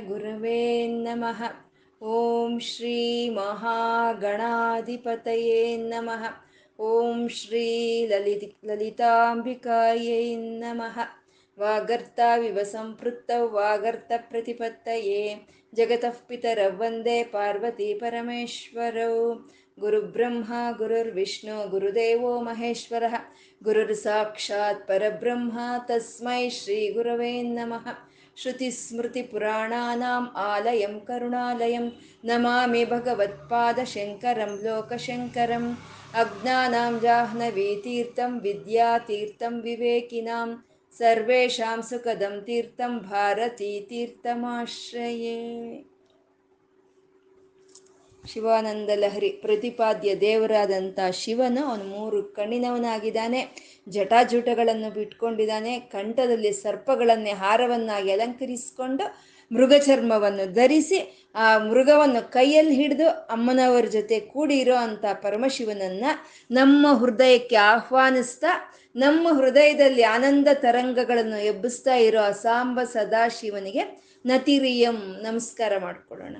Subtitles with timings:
[0.00, 1.40] गुरवे नमः
[2.00, 4.16] ॐ श्रीमहागणाधिपतये
[5.78, 6.26] नमः
[6.78, 7.66] ॐ श्री
[8.10, 10.96] ललिता ललिताम्बिकायै नमः
[11.58, 15.24] वागर्ताविव संपृत्तौ वागर्तप्रतिपत्तये
[15.78, 19.16] जगतः पितरौ वन्दे पार्वतीपरमेश्वरौ
[19.78, 23.16] गुरुब्रह्मा गुरुर्विष्णु गुरुदेवो महेश्वरः
[23.62, 27.86] गुरुर्साक्षात् परब्रह्मा तस्मै श्रीगुरवे नमः
[28.40, 31.86] श्रुतिस्मृतिपुराणानाम् आलयं करुणालयं
[32.28, 35.68] नमामि भगवत्पादशङ्करं लोकशङ्करम्
[36.22, 40.48] अज्ञानां जाह्नवीतीर्थं विद्यातीर्थं विवेकिनां
[40.98, 45.38] सर्वेषां सुखदं तीर्थं भारतीतीर्थमाश्रये
[48.24, 53.48] ಶಿವಾನಂದ ಲಹರಿ ಪ್ರತಿಪಾದ್ಯ ದೇವರಾದಂಥ ಶಿವನು ಅವನು ಮೂರು ಕಣ್ಣಿನವನಾಗಿದ್ದಾನೆ,
[53.88, 64.20] ಜಟಾಜೂಟಗಳನ್ನು ಬಿಟ್ಕೊಂಡಿದ್ದಾನೆ, ಕಂಠದಲ್ಲಿ ಸರ್ಪಗಳನ್ನೇ ಹಾರವನ್ನಾಗಿ ಅಲಂಕರಿಸಿಕೊಂಡು ಮೃಗ ಚರ್ಮವನ್ನು ಧರಿಸಿ ಆ ಮೃಗವನ್ನು ಕೈಯಲ್ಲಿ ಹಿಡಿದು ಅಮ್ಮನವರ ಜೊತೆ
[64.20, 66.04] ಕೂಡಿ ಇರೋ ಅಂಥ ಪರಮಶಿವನನ್ನ
[66.50, 76.36] ನಮ್ಮ ಹೃದಯಕ್ಕೆ ಆಹ್ವಾನಿಸ್ತಾ, ನಮ್ಮ ಹೃದಯದಲ್ಲಿ ಆನಂದ ತರಂಗಗಳನ್ನು ಎಬ್ಬಿಸ್ತಾ ಇರೋ ಸಾಂಬ ಸದಾಶಿವನಿಗೆ ನತಿರಿಯಂ ನಮಸ್ಕಾರ ಮಾಡಿಕೊಳ್ಳೋಣ.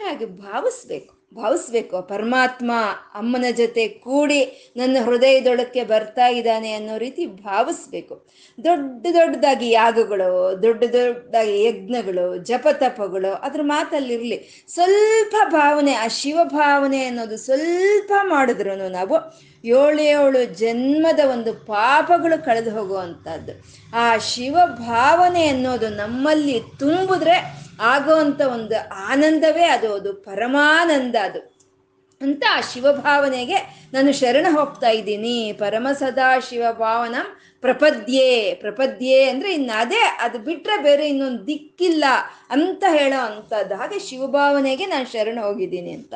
[0.00, 1.17] ಹಾಗೆ ಭಾವಿಸ್ಬೇಕು.
[1.34, 2.02] ಭಾವಿಸ್ಬೇಕು.
[2.02, 2.72] ಪರಮಾತ್ಮ
[3.14, 8.26] ಅಮ್ಮನ ಜೊತೆ ಕೂಡಿ ನನ್ನ ಹೃದಯದೊಳಕ್ಕೆ ಬರ್ತಾ ಇದ್ದಾನೆ ಅನ್ನೋ ರೀತಿ ಭಾವಿಸ್ಬೇಕು.
[8.64, 14.66] ದೊಡ್ಡ ದೊಡ್ಡದಾಗಿ ಯಾಗಗಳು, ದೊಡ್ಡ ದೊಡ್ಡದಾಗಿ ಯಜ್ಞಗಳು, ಜಪತಪಗಳು, ಅದ್ರ ಮಾತಲ್ಲಿರಲಿ.
[14.68, 23.52] ಸ್ವಲ್ಪ ಭಾವನೆ, ಆ ಶಿವ ಭಾವನೆ ಅನ್ನೋದು ಸ್ವಲ್ಪ ಮಾಡಿದ್ರು ನಾವು ಏಳೇಳು ಜನ್ಮದ ಒಂದು ಪಾಪಗಳು ಕಳೆದು ಹೋಗುವಂಥದ್ದು.
[23.96, 31.58] ಆ ಶಿವ ಭಾವನೆ ಅನ್ನೋದು ನಮ್ಮಲ್ಲಿ ತುಂಬಿದ್ರೆ ಆಗೋವಂಥ ಒಂದು ಆನಂದವೇ ಅದು ಅದು ಪರಮಾನಂದ ಅದು.
[32.20, 33.54] ಅಂತ ಆ ಶಿವಭಾವನೆಗೆ
[33.92, 35.52] ನಾನು ಶರಣ ಹೋಗ್ತಾ ಇದ್ದೀನಿ.
[35.52, 37.14] ಪರಮ ಸದಾ ಶಿವಭಾವನ
[37.60, 42.04] ಪ್ರಪದ್ಯೆ ಪ್ರಪದ್ಯೆ ಅಂದ್ರೆ ಇನ್ನು ಅದೇ ಅದು ಬಿಟ್ರೆ ಬೇರೆ ಇನ್ನೊಂದು ದಿಕ್ಕಿಲ್ಲ
[42.50, 46.14] ಅಂತ ಹೇಳೋ ಅಂಥದ್ದು ಹಾಗೆ ಶಿವಭಾವನೆಗೆ ನಾನು ಶರಣ ಹೋಗಿದ್ದೀನಿ ಅಂತ.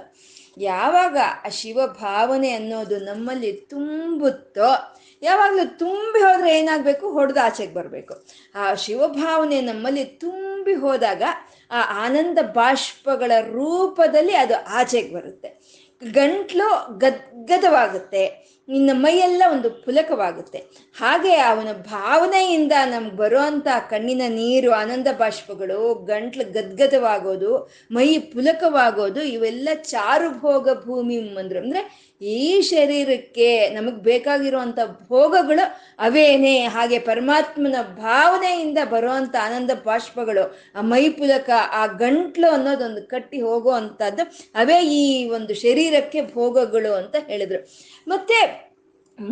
[0.59, 1.17] ಯಾವಾಗ
[1.47, 7.11] ಆ ಶಿವಭಾವನೆ ಅನ್ನೋದು ನಮ್ಮಲ್ಲಿ ತುಂಬುತ್ತೋ ಯಾವಾಗಲೂ ತುಂಬಿ ಹೋದ್ರೆ ಏನಾಗಬೇಕು?
[7.11, 8.15] ಹೊಡೆದು ಆಚೆಗೆ ಬರಬೇಕು.
[8.55, 11.23] ಆ ಶಿವಭಾವನೆ ನಮ್ಮಲ್ಲಿ ತುಂಬಿ ಹೋದಾಗ
[11.71, 15.83] ಆ ಆನಂದ ಬಾಷ್ಪಗಳ ರೂಪದಲ್ಲಿ ಅದು ಆಚೆಗೆ ಬರುತ್ತೆ.
[16.11, 20.59] ಗಂಟ್ಲು ಗದ್ಗದವಾಗುತ್ತೆ ಇನ್ನ ಮೈಯೆಲ್ಲ ಒಂದು ಪುಲಕವಾಗುತ್ತೆ.
[20.99, 30.69] ಹಾಗೆ ಅವನ ಭಾವನೆಯಿಂದ ನಮ್ಗೆ ಬರುವಂಥ ಕಣ್ಣಿನ ನೀರು, ಆನಂದ ಬಾಷ್ಪಗಳು, ಗಂಟ್ಲು ಗದ್ಗದವಾಗೋದು, ಮೈ ಪುಲಕವಾಗೋದು, ಇವೆಲ್ಲ ಚಾರುಭೋಗ
[30.85, 34.79] ಭೂಮಿ ಅಂದ್ರು ಅಂದ್ರೆ ಈ ಶರೀರಕ್ಕೆ ನಮಗೆ ಬೇಕಾಗಿರುವಂಥ
[35.09, 36.65] ಭೋಗಗಳು ಅವೇನೇ?
[36.65, 45.29] ಹಾಗೆ ಪರಮಾತ್ಮನ ಭಾವನೆಯಿಂದ ಬರುವಂಥ ಆನಂದ ಬಾಷ್ಪಗಳು, ಆ ಮೈಪುಲಕ, ಆ ಗಂಟ್ಲು ಅನ್ನೋದೊಂದು ಕಟ್ಟಿ ಹೋಗುವಂಥದ್ದು ಅವೇ ಈ
[45.29, 47.69] ಒಂದು ಶರೀರಕ್ಕೆ ಭೋಗಗಳು ಅಂತ ಹೇಳಿದ್ರು.
[48.09, 48.72] ಮತ್ತೆ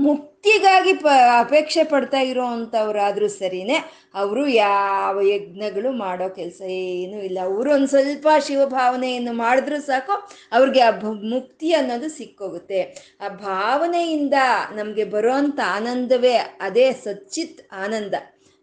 [0.06, 1.06] ಮುಕ್ತಿಗಾಗಿ ಪ,
[1.38, 3.78] ಅಪೇಕ್ಷೆ ಪಡ್ತಾ ಇರೋವಂಥವ್ರಾದ್ರೂ ಸರಿನೇ
[4.14, 7.38] ಅವರು ಯಾವ ಯಜ್ಞಗಳು ಮಾಡೋ ಕೆಲಸ ಏನೂ ಇಲ್ಲ.
[7.44, 10.14] ಅವರು ಒಂದು ಸ್ವಲ್ಪ ಶಿವಭಾವನೆಯನ್ನು ಮಾಡಿದ್ರು ಸಾಕು
[10.52, 10.90] ಅವ್ರಿಗೆ ಆ
[11.34, 12.80] ಮುಕ್ತಿ ಅನ್ನೋದು ಸಿಕ್ಕೋಗುತ್ತೆ.
[13.20, 14.34] ಆ ಭಾವನೆಯಿಂದ
[14.74, 18.14] ನಮಗೆ ಬರೋವಂಥ ಆನಂದವೇ ಅದೇ ಸಚ್ಚಿತ್ ಆನಂದ,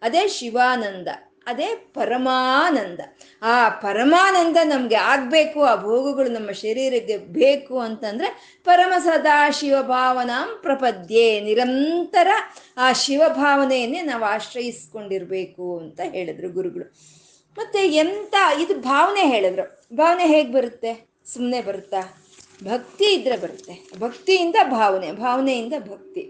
[0.01, 1.07] ಅದೇ ಶಿವಾನಂದ.
[1.47, 2.99] ಅದೇ ಪರಮಾನಂದ.
[3.41, 12.27] ಆ ಪರಮಾನಂದ ನಮಗೆ ಆಗಬೇಕು, ಆ ಭೋಗಗಳು ನಮ್ಮ ಶರೀರಕ್ಕೆ ಬೇಕು ಅಂತಂದ್ರೆ ಪರಮ ಸದಾ ಶಿವಭಾವನಾಂ ಪ್ರಪದ್ಯೆ, ನಿರಂತರ
[12.77, 16.93] ಆ ಶಿವಭಾವನೆಯನ್ನೇ ನಾವು ಆಶ್ರಯಿಸ್ಕೊಂಡಿರ್ಬೇಕು ಅಂತ ಹೇಳಿದ್ರು ಗುರುಗಳು.
[17.57, 19.97] ಮತ್ತೆ ಎಂತ, ಇದು ಭಾವನೆ ಹೇಳಿದ್ರು.
[19.97, 21.07] ಭಾವನೆ ಹೇಗೆ ಬರುತ್ತೆ?
[21.33, 22.23] ಸುಮ್ಮನೆ ಬರುತ್ತಾ?
[22.63, 23.89] ಭಕ್ತಿ ಇದ್ರೆ ಬರುತ್ತೆ.
[23.99, 26.23] ಭಕ್ತಿಯಿಂದ ಭಾವನೆ, ಭಾವನೆಯಿಂದ ಭಕ್ತಿ.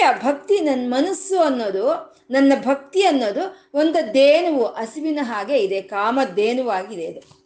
[0.00, 7.36] ಆ ಭಕ್ತಿ ನನ್ನ ಮನಸ್ಸು ಅನ್ನೋದು, ನನ್ನ ಭಕ್ತಿ ಅನ್ನೋದು ಒಂದು ದೇನುವು, ಹಸುವಿನ ಹಾಗೆ ಇದೆ ಕಾಮಧೇನುವಾಗಿದೆ ಇದು.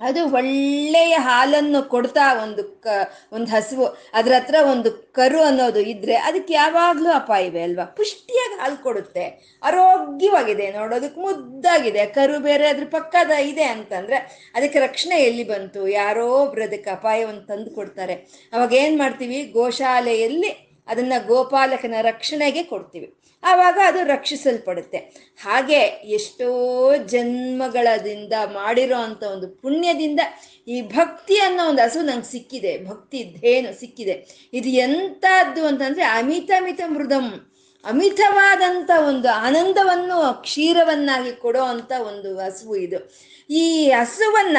[0.00, 2.86] ಅದು ಒಳ್ಳೆಯ ಹಾಲನ್ನು ಕೊಡ್ತಾ ಒಂದು ಕ,
[3.32, 7.84] ಒಂದು ಹಸುವು, ಅದ್ರ ಹತ್ರ ಒಂದು ಕರು ಅನ್ನೋದು ಇದ್ರೆ ಅದಕ್ಕೆ ಯಾವಾಗಲೂ ಅಪಾಯವೇ ಅಲ್ವಾ?
[7.84, 9.56] ಪುಷ್ಟಿಯಾಗಿ ಹಾಲು ಕೊಡುತ್ತೆ.
[9.62, 12.06] ಆರೋಗ್ಯವಾಗಿದೆ, ನೋಡೋದಕ್ಕೆ ಮುದ್ದಾಗಿದೆ.
[12.06, 14.16] ಕರು ಬೇರೆ ಅದ್ರ ಪಕ್ಕದ ಇದೆ ಅಂತಂದ್ರೆ
[14.54, 15.88] ಅದಕ್ಕೆ ರಕ್ಷಣೆ ಎಲ್ಲಿ ಬಂತು?
[15.88, 18.48] ಯಾರೋ ಒಬ್ರು ಅದಕ್ಕೆ ಅಪಾಯವನ್ನು ತಂದು ಕೊಡ್ತಾರೆ.
[18.52, 19.42] ಅವಾಗ ಏನು ಮಾಡ್ತೀವಿ?
[19.42, 23.14] ಗೋಶಾಲೆಯಲ್ಲಿ ಅದನ್ನ ಗೋಪಾಲಕನ ರಕ್ಷಣೆಗೆ ಕೊಡ್ತೀವಿ.
[23.42, 24.98] ಆವಾಗ ಅದು ರಕ್ಷಿಸಲ್ಪಡುತ್ತೆ.
[25.42, 30.20] ಹಾಗೆ ಎಷ್ಟೋ ಜನ್ಮಗಳದಿಂದ ಮಾಡಿರೋ ಅಂಥ ಒಂದು ಪುಣ್ಯದಿಂದ
[30.68, 32.84] ಈ ಭಕ್ತಿ ಅನ್ನೋ ಒಂದು ಹಸು ನಂಗೆ ಸಿಕ್ಕಿದೆ.
[32.84, 34.48] ಭಕ್ತಿ ಧೇನು ಸಿಕ್ಕಿದೆ.
[34.52, 37.44] ಇದು ಎಂಥದ್ದು ಅಂತಂದ್ರೆ ಅಮಿತ ಮಿತ ಮೃದಂ
[37.84, 43.12] ಅಮಿತವಾದಂಥ ಒಂದು ಆನಂದವನ್ನು, ಕ್ಷೀರವನ್ನಾಗಿ ಕೊಡೋ ಅಂಥ ಒಂದು ಹಸುವು ಇದು.
[43.50, 44.58] ಈ ಹಸುವನ್ನ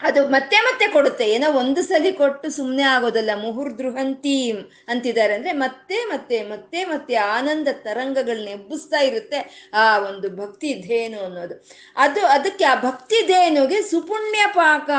[0.00, 1.24] ಅದು ಮತ್ತೆ ಮತ್ತೆ ಕೊಡುತ್ತೆ.
[1.30, 4.50] ಏನೋ ಒಂದು ಸಲಿ ಕೊಟ್ಟು ಸುಮ್ಮನೆ ಆಗೋದಲ್ಲ ಮುಹುರ್ದೃಹಂತಿ
[4.88, 11.64] ಅಂತಿದ್ದಾರೆ ಅಂದ್ರೆ ಮತ್ತೆ ಮತ್ತೆ ಮತ್ತೆ ಮತ್ತೆ ಆನಂದ ತರಂಗಗಳನ್ನ ಎಬ್ಬಿಸ್ತಾ ಇರುತ್ತೆ ಆ ಒಂದು ಭಕ್ತಿ ಧೇನು ಅನ್ನೋದು.
[11.96, 14.90] ಅದು ಅದಕ್ಕೆ ಆ ಭಕ್ತಿ ಧೇನುಗೆ ಸುಪುಣ್ಯ ಪಾಕ.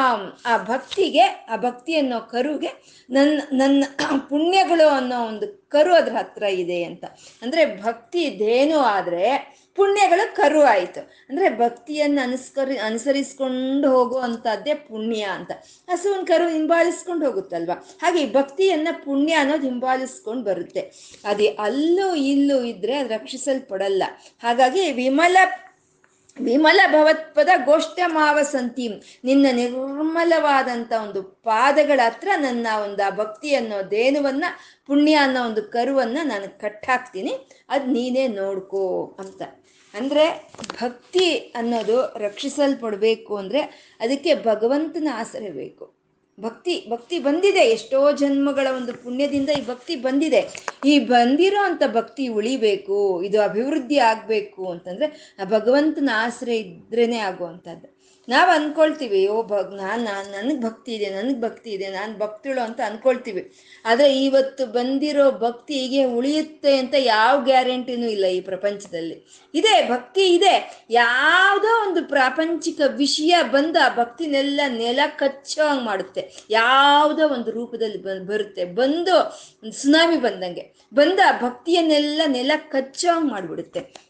[0.46, 2.72] ಆ ಭಕ್ತಿಗೆ, ಆ ಭಕ್ತಿ ಅನ್ನೋ ಕರುಗೆ
[3.10, 3.84] ನನ್ನ ನನ್ನ
[4.30, 7.06] ಪುಣ್ಯಗಳು ಅನ್ನೋ ಒಂದು ಕರು ಅದ್ರ ಹತ್ರ ಇದೆ ಅಂತ.
[7.42, 9.26] ಅಂದ್ರೆ ಭಕ್ತಿ ಧೇನು ಆದ್ರೆ
[9.80, 11.12] ಪುಣ್ಯಗಳು ಕರು ಆಯಿತು.
[11.30, 15.52] ಅಂದ್ರೆ ಭಕ್ತಿಯನ್ನು ಅನುಸ್ಕರಿ, ಅನುಸರಿಸ್ಕೊಂಡು ಹೋಗುವಂಥದ್ದೇ ಪುಣ್ಯ ಅಂತ.
[15.90, 17.72] ಹಸುವಿನ ಕರು ಹಿಂಬಾಲಿಸ್ಕೊಂಡು ಹೋಗುತ್ತಲ್ವ?
[18.02, 20.82] ಹಾಗೆ ಭಕ್ತಿಯನ್ನ ಪುಣ್ಯ ಅನ್ನೋದು ಹಿಂಬಾಲಿಸ್ಕೊಂಡು ಬರುತ್ತೆ.
[21.26, 24.04] ಅದೇ ಅಲ್ಲೂ ಇಲ್ಲೂ ಇದ್ದರೆ ಅದು ರಕ್ಷಿಸಲ್ಪಡಲ್ಲ.
[24.44, 25.38] ಹಾಗಾಗಿ ವಿಮಲ
[26.42, 28.88] ವಿಮಲ ಭವತ್ಪದ ಗೋಷ್ಠ ಮಾವಸಂತಿ
[29.24, 34.46] ನಿನ್ನ ನಿರ್ಮಲವಾದಂಥ ಒಂದು ಪಾದಗಳ ಹತ್ರ ನನ್ನ ಒಂದು ಆ ಭಕ್ತಿ ಅನ್ನೋ ದೇನುವನ್ನ,
[34.88, 37.34] ಪುಣ್ಯ ಅನ್ನೋ ಒಂದು ಕರುವನ್ನ ನಾನು ಕಟ್ಟಾಕ್ತೀನಿ.
[37.70, 39.42] ಅದು ನೀನೇ ನೋಡ್ಕೋ ಅಂತ.
[39.94, 40.26] ಅಂದರೆ
[40.82, 43.62] ಭಕ್ತಿ ಅನ್ನೋದು ರಕ್ಷಿಸಲ್ಪಡಬೇಕು ಅಂದರೆ
[44.02, 46.00] ಅದಕ್ಕೆ ಭಗವಂತನ ಆಸರೆ ಬೇಕು.
[46.40, 47.60] ಭಕ್ತಿ ಭಕ್ತಿ ಬಂದಿದೆ.
[47.60, 50.42] ಎಷ್ಟೋ ಜನ್ಮಗಳ ಒಂದು ಪುಣ್ಯದಿಂದ ಈ ಭಕ್ತಿ ಬಂದಿದೆ.
[50.86, 57.99] ಈ ಬಂದಿರೋ ಅಂಥ ಭಕ್ತಿ ಉಳಿಬೇಕು, ಇದು ಅಭಿವೃದ್ಧಿ ಆಗಬೇಕು ಅಂತಂದರೆ ಆ ಭಗವಂತನ ಆಸರೆ ಇದ್ರೇ ಆಗುವಂಥದ್ದು.
[58.30, 62.82] ನಾವು ಅಂದ್ಕೊಳ್ತೀವಿ ಓ ಭಗ್ ನಾನು ನಾನು, ನನಗೆ ಭಕ್ತಿ ಇದೆ, ನನಗೆ ಭಕ್ತಿ ಇದೆ, ನಾನು ಭಕ್ತಿಳು ಅಂತ
[62.82, 63.54] ಅಂದ್ಕೊಳ್ತೀವಿ
[63.86, 69.26] ಆದರೆ ಇವತ್ತು ಬಂದಿರೋ ಭಕ್ತಿ ಹೀಗೆ ಉಳಿಯುತ್ತೆ ಅಂತ ಯಾವ ಗ್ಯಾರಂಟಿನೂ ಇಲ್ಲ ಈ ಪ್ರಪಂಚದಲ್ಲಿ.
[69.54, 70.86] ಇದೆ, ಭಕ್ತಿ ಇದೆ.
[70.90, 76.32] ಯಾವುದೋ ಒಂದು ಪ್ರಾಪಂಚಿಕ ವಿಷಯ ಬಂದ ಭಕ್ತಿನೆಲ್ಲ ನೆಲ ಕಚ್ಚವಾಗಿ ಮಾಡುತ್ತೆ.
[76.50, 78.66] ಯಾವುದೋ ಒಂದು ರೂಪದಲ್ಲಿ ಬರುತ್ತೆ.
[78.66, 79.16] ಬಂದು
[79.72, 80.74] ಸುನಾಮಿ ಬಂದಂಗೆ.
[80.94, 84.09] ಬಂದ ಭಕ್ತಿಯನ್ನೆಲ್ಲ ನೆಲ ಹಾಗೆ ಮಾಡಿಬಿಡುತ್ತೆ.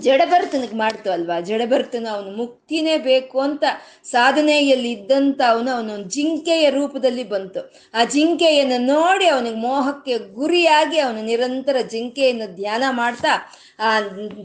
[0.00, 1.40] ಜಡಭರ್ತನಿಗೆ ಮಾಡ್ತು ಅಲ್ವಾ?
[1.40, 3.64] ಜಡಭರ್ತನ ಅವನು ಮುಕ್ತಿನೇ ಬೇಕು ಅಂತ
[4.04, 7.72] ಸಾಧನೆಯಲ್ಲಿ ಇದ್ದಂತ ಅವನು ಅವನೊಂದು ಜಿಂಕೆಯ ರೂಪದಲ್ಲಿ ಬಂತು.
[7.94, 13.52] ಆ ಜಿಂಕೆಯನ್ನು ನೋಡಿ ಅವನಿಗೆ ಮೋಹಕ್ಕೆ ಗುರಿಯಾಗಿ ಅವನು ನಿರಂತರ ಜಿಂಕೆಯನ್ನು ಧ್ಯಾನ ಮಾಡ್ತಾ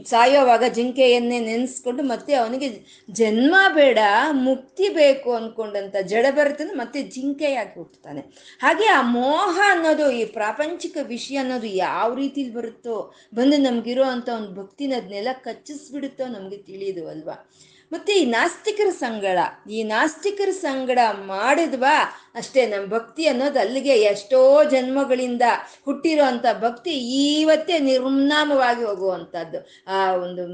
[0.06, 2.68] ಸಾಯೋವಾಗ ಜಿಂಕೆಯನ್ನೇ ನೆನೆಸ್ಕೊಂಡು ಮತ್ತೆ ಅವನಿಗೆ
[3.10, 3.98] ಜನ್ಮ ಬೇಡ,
[4.32, 5.96] ಮುಕ್ತಿ ಬೇಕು ಅಂದ್ಕೊಂಡಂತ
[6.30, 8.20] ಬರುತ್ತೆ ಮತ್ತೆ ಜಿಂಕೆಯಾಗಿ ಹುಟ್ಟುತ್ತಾನೆ.
[8.60, 14.54] ಹಾಗೆ ಆ ಮೋಹ ಅನ್ನೋದು, ಈ ಪ್ರಾಪಂಚಿಕ ವಿಷಯ ಅನ್ನೋದು ಯಾವ ರೀತಿಲಿ ಬರುತ್ತೋ, ಬಂದು ನಮ್ಗಿರೋ ಅಂತ ಒಂದು
[14.62, 17.36] ಭಕ್ತಿನ ಅದನ್ನೆಲ್ಲ ಕಚ್ಚಿಸ್ಬಿಡುತ್ತೋ ನಮಗೆ ತಿಳಿದು ಅಲ್ವಾ?
[17.92, 19.38] ಮತ್ತೆ ಈ ನಾಸ್ತಿಕರ ಸಂಗಡ,
[19.70, 21.94] ಈ ನಾಸ್ತಿಕರ ಸಂಗಡ ಮಾಡಿದ್ವಾ
[22.34, 25.42] ಅಷ್ಟೇ ನಮ್ಮ ಭಕ್ತಿ ಅನ್ನೋದು ಅಲ್ಲಿಗೆ ಎಷ್ಟೋ ಜನ್ಮಗಳಿಂದ
[25.84, 30.44] ಹುಟ್ಟಿರೋ ಅಂಥ ಭಕ್ತಿ ಈವತ್ತೇ ನಿರ್ನಾಮವಾಗಿ ಹೋಗುವಂಥದ್ದು ಆ ಒಂದು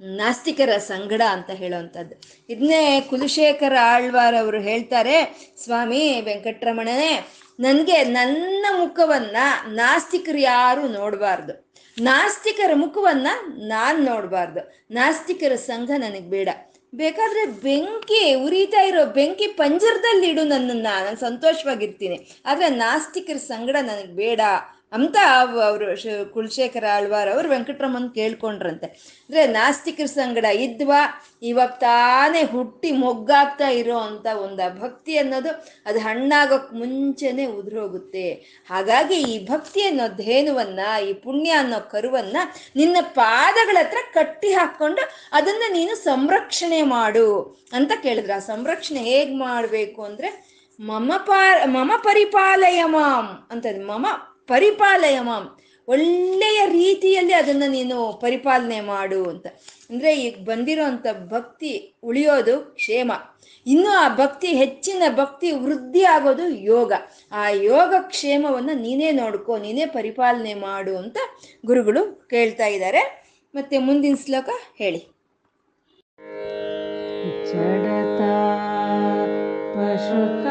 [0.00, 2.14] ನಾಸ್ತಿಕರ ಸಂಗಡ ಅಂತ ಹೇಳುವಂಥದ್ದು
[2.48, 5.16] ಇದನ್ನೇ ಕುಲಶೇಖರ ಆಳ್ವಾರ್ ಅವರು ಹೇಳ್ತಾರೆ,
[5.64, 7.12] ಸ್ವಾಮಿ ವೆಂಕಟರಮಣನೇ,
[7.60, 9.36] ನನಗೆ ನನ್ನ ಮುಖವನ್ನ
[9.66, 11.71] ನಾಸ್ತಿಕರು ಯಾರು ನೋಡಬಾರ್ದು.
[12.00, 13.26] ನಾಸ್ತಿಕರ ಮುಖವನ್ನ
[13.58, 14.84] ನಾನು ನೋಡಬಾರ್ದು.
[14.90, 16.48] ನಾಸ್ತಿಕರ ಸಂಘ ನನಗೆ ಬೇಡ.
[16.94, 20.86] ಬೇಕಾದ್ರೆ ಬೆಂಕಿ, ಉರಿತಾ ಇರೋ ಬೆಂಕಿ ಪಂಜರದಲ್ಲಿ ಇಡು ನನ್ನನ್ನ.
[21.04, 22.30] ನಾನು ಸಂತೋಷವಾಗಿರ್ತೀನಿ.
[22.46, 24.40] ಆದರೆ ನಾಸ್ತಿಕರ ಸಂಗಡ ನನಗೆ ಬೇಡ.
[24.92, 25.16] ಅಂತ
[25.58, 25.86] ಅವರು
[26.34, 28.86] ಕುಲಶೇಖರ ಆಳ್ವಾರ್ ಅವರು ವೆಂಕಟರಮನ್ ಕೇಳ್ಕೊಂಡ್ರಂತೆ.
[29.26, 31.00] ಅಂದ್ರೆ ನಾಸ್ತಿಕರ ಸಂಗಡ ಇದ್ವಾ
[31.42, 35.52] ಇವಾಗ ತಾನೇ ಹುಟ್ಟಿ ಮೊಗ್ಗಾಗ್ತಾ ಇರೋ ಅಂತ ಒಂದು ಭಕ್ತಿ ಅನ್ನೋದು
[35.86, 38.26] ಅದು ಹಣ್ಣಾಗೋಕ್ ಮುಂಚೆನೆ ಉದುರೋಗುತ್ತೆ.
[38.66, 42.36] ಹಾಗಾಗಿ ಈ ಭಕ್ತಿ ಅನ್ನೋ ಧೇನುವನ್ನ, ಈ ಪುಣ್ಯ ಅನ್ನೋ ಕರುವನ್ನ
[42.76, 45.02] ನಿನ್ನ ಪಾದಗಳ ಹತ್ರ ಕಟ್ಟಿ ಹಾಕೊಂಡು
[45.32, 47.28] ಅದನ್ನ ನೀನು ಸಂರಕ್ಷಣೆ ಮಾಡು
[47.72, 48.32] ಅಂತ ಕೇಳಿದ್ರ.
[48.36, 50.30] ಆ ಸಂರಕ್ಷಣೆ ಹೇಗೆ ಮಾಡ್ಬೇಕು ಅಂದ್ರೆ
[50.80, 54.06] ಮಮ ಪಾ ಮಮ ಪರಿಪಾಲಯ ಮಾಮ್ ಅಂತ ಮಮ
[54.52, 55.56] ಪರಿಪಾಲಯ ಮಾಂ
[55.88, 59.46] ಒಳ್ಳೆಯ ರೀತಿಯಲ್ಲಿ ಅದನ್ನು ನೀನು ಪರಿಪಾಲನೆ ಮಾಡು ಅಂತ.
[59.90, 63.12] ಅಂದ್ರೆ ಈಗ ಬಂದಿರೋಂಥ ಭಕ್ತಿ ಉಳಿಯೋದು ಕ್ಷೇಮ.
[63.66, 66.92] ಇನ್ನು ಆ ಭಕ್ತಿ, ಹೆಚ್ಚಿನ ಭಕ್ತಿ ವೃದ್ಧಿ ಆಗೋದು ಯೋಗ.
[67.32, 71.18] ಆ ಯೋಗ ಕ್ಷೇಮವನ್ನು ನೀನೇ ನೋಡ್ಕೋ, ನೀನೇ ಪರಿಪಾಲನೆ ಮಾಡು ಅಂತ
[71.66, 73.02] ಗುರುಗಳು ಕೇಳ್ತಾ ಇದ್ದಾರೆ.
[73.54, 74.98] ಮತ್ತೆ ಮುಂದಿನ ಶ್ಲೋಕ ಹೇಳಿ.
[79.74, 80.41] ಪಶು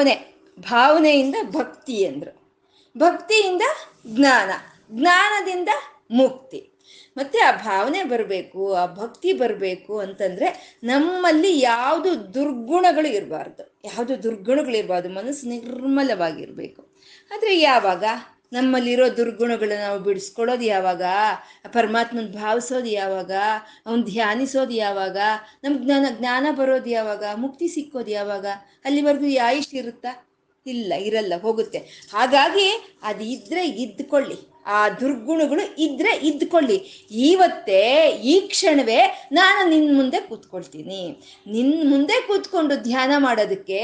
[0.00, 2.52] ಭಾವನೆ, ಭಾವನೆಯಿಂದ ಭಕ್ತಿ ಅಂದ್ರು.
[2.98, 3.62] ಭಕ್ತಿಯಿಂದ
[4.06, 4.50] ಜ್ಞಾನ,
[4.92, 5.68] ಜ್ಞಾನದಿಂದ
[6.10, 6.70] ಮುಕ್ತಿ.
[7.16, 13.78] ಮತ್ತೆ ಆ ಭಾವನೆ ಬರಬೇಕು, ಆ ಭಕ್ತಿ ಬರಬೇಕು ಅಂತಂದ್ರೆ ನಮ್ಮಲ್ಲಿ ಯಾವುದು ದುರ್ಗುಣಗಳು ಇರಬಾರ್ದು.
[13.84, 16.82] ಯಾವುದು ದುರ್ಗುಣಗಳು ಇರಬಾರ್ದು ಮನಸ್ಸು ನಿರ್ಮಲವಾಗಿರಬೇಕು.
[17.34, 18.04] ಆದರೆ ಯಾವಾಗ?
[18.52, 21.02] ನಮ್ಮಲ್ಲಿರೋ ದುರ್ಗುಣಗಳು ನಾವು ಬಿಡಿಸ್ಕೊಳ್ಳೋದು ಯಾವಾಗ?
[21.66, 23.32] ಪರಮಾತ್ಮನ ಭಾವಿಸೋದು ಯಾವಾಗ?
[23.86, 25.16] ಅವನ್ ಧ್ಯಾನಿಸೋದು ಯಾವಾಗ?
[25.64, 27.24] ನಮ್ಗೆ ಜ್ಞಾನ ಜ್ಞಾನ ಬರೋದು ಯಾವಾಗ?
[27.34, 28.46] ಮುಕ್ತಿ ಸಿಕ್ಕೋದು ಯಾವಾಗ?
[28.84, 30.26] ಅಲ್ಲಿವರೆಗೂ ಆಯುಷ್ ಇರುತ್ತಾ?
[30.66, 31.78] ಇಲ್ಲ, ಇರಲ್ಲ, ಹೋಗುತ್ತೆ.
[32.12, 33.24] ಹಾಗಾಗಿ ಅದು
[33.64, 37.08] ಇದ್ದುಕೊಳ್ಳಿ ಆ ದುರ್ಗುಣಗಳು ಇದ್ರೆ ಇದ್ಕೊಳ್ಳಿ.
[37.10, 41.22] ಇವತ್ತೇ ಈ ಕ್ಷಣವೇ ನಾನು ನಿನ್ನ ಮುಂದೆ ಕೂತ್ಕೊಳ್ತೀನಿ.
[41.46, 43.80] ನಿನ್ನ ಮುಂದೆ ಕೂತ್ಕೊಂಡು ಧ್ಯಾನ ಮಾಡೋದಕ್ಕೆ,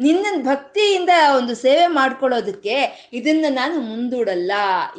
[0.00, 4.52] ನಿನ್ನ ಭಕ್ತಿಯಿಂದ ಒಂದು ಸೇವೆ ಮಾಡ್ಕೊಳ್ಳೋದಕ್ಕೆ ಇದನ್ನ ನಾನು ಮುಂದೂಡಲ್ಲ.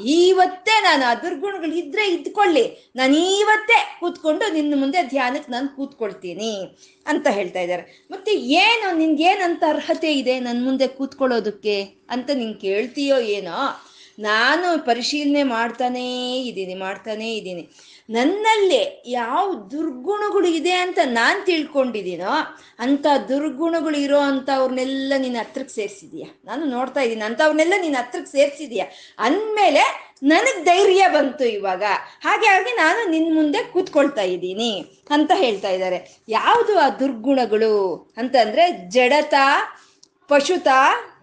[0.06, 2.92] ಇವತ್ತೇ ನಾನು ಆ ದುರ್ಗುಣಗಳು ಇದ್ರೆ ಇದ್ಕೊಳ್ಳಿ.
[2.96, 8.08] ನಾನು ಇವತ್ತೇ ಕೂತ್ಕೊಂಡು ನಿನ್ನ ಮುಂದೆ ಧ್ಯಾನಕ್ಕೆ ನಾನು ಕೂತ್ಕೊಳ್ತೀನಿ ಅಂತ ಹೇಳ್ತಾ ಇದ್ದಾರೆ.
[8.12, 13.88] ಮತ್ತೆ ಏನು, ನಿನ್ಗೇನಂತ ಅರ್ಹತೆ ಇದೆ ನನ್ನ ಮುಂದೆ ಕೂತ್ಕೊಳ್ಳೋದಕ್ಕೆ ಅಂತ ನೀನು ಕೇಳ್ತೀಯೋ ಏನೋ?
[14.20, 17.70] ನಾನು ಪರಿಶೀಲನೆ ಮಾಡ್ತಾನೇ ಇದ್ದೀನಿ ಮಾಡ್ತಾನೇ ಇದ್ದೀನಿ.
[18.10, 22.30] ನನ್ನಲ್ಲಿ ಯಾವ ದುರ್ಗುಣಗಳು ಇದೆ ಅಂತ ನಾನು ತಿಳ್ಕೊಂಡಿದ್ದೀನೋ
[22.80, 28.82] ಅಂಥ ದುರ್ಗುಣಗಳು ಇರೋ ಅಂಥವ್ರನ್ನೆಲ್ಲ ನಿನ್ನ ಹತ್ರಕ್ಕೆ ಸೇರಿಸಿದೀಯ ನಾನು ನೋಡ್ತಾ ಇದ್ದೀನಿ ಅಂಥವ್ರನ್ನೆಲ್ಲ ನಿನ್ನ ಹತ್ರಕ್ಕೆ ಸೇರಿಸಿದೀಯ
[29.20, 31.84] ಅಂದಮೇಲೆ ನನಗೆ ಧೈರ್ಯ ಬಂತು ಇವಾಗ.
[32.22, 36.22] ಹಾಗಾಗಿ ನಾನು ನಿನ್ನ ಮುಂದೆ ಕೂತ್ಕೊಳ್ತಾ ಇದ್ದೀನಿ ಅಂತ ಹೇಳ್ತಾ ಇದ್ದಾರೆ.
[36.30, 38.14] ಯಾವುದು ಆ ದುರ್ಗುಣಗಳು?
[38.18, 39.34] ಅಂತಂದ್ರೆ ಜಡತ,
[40.28, 40.68] ಪಶುತ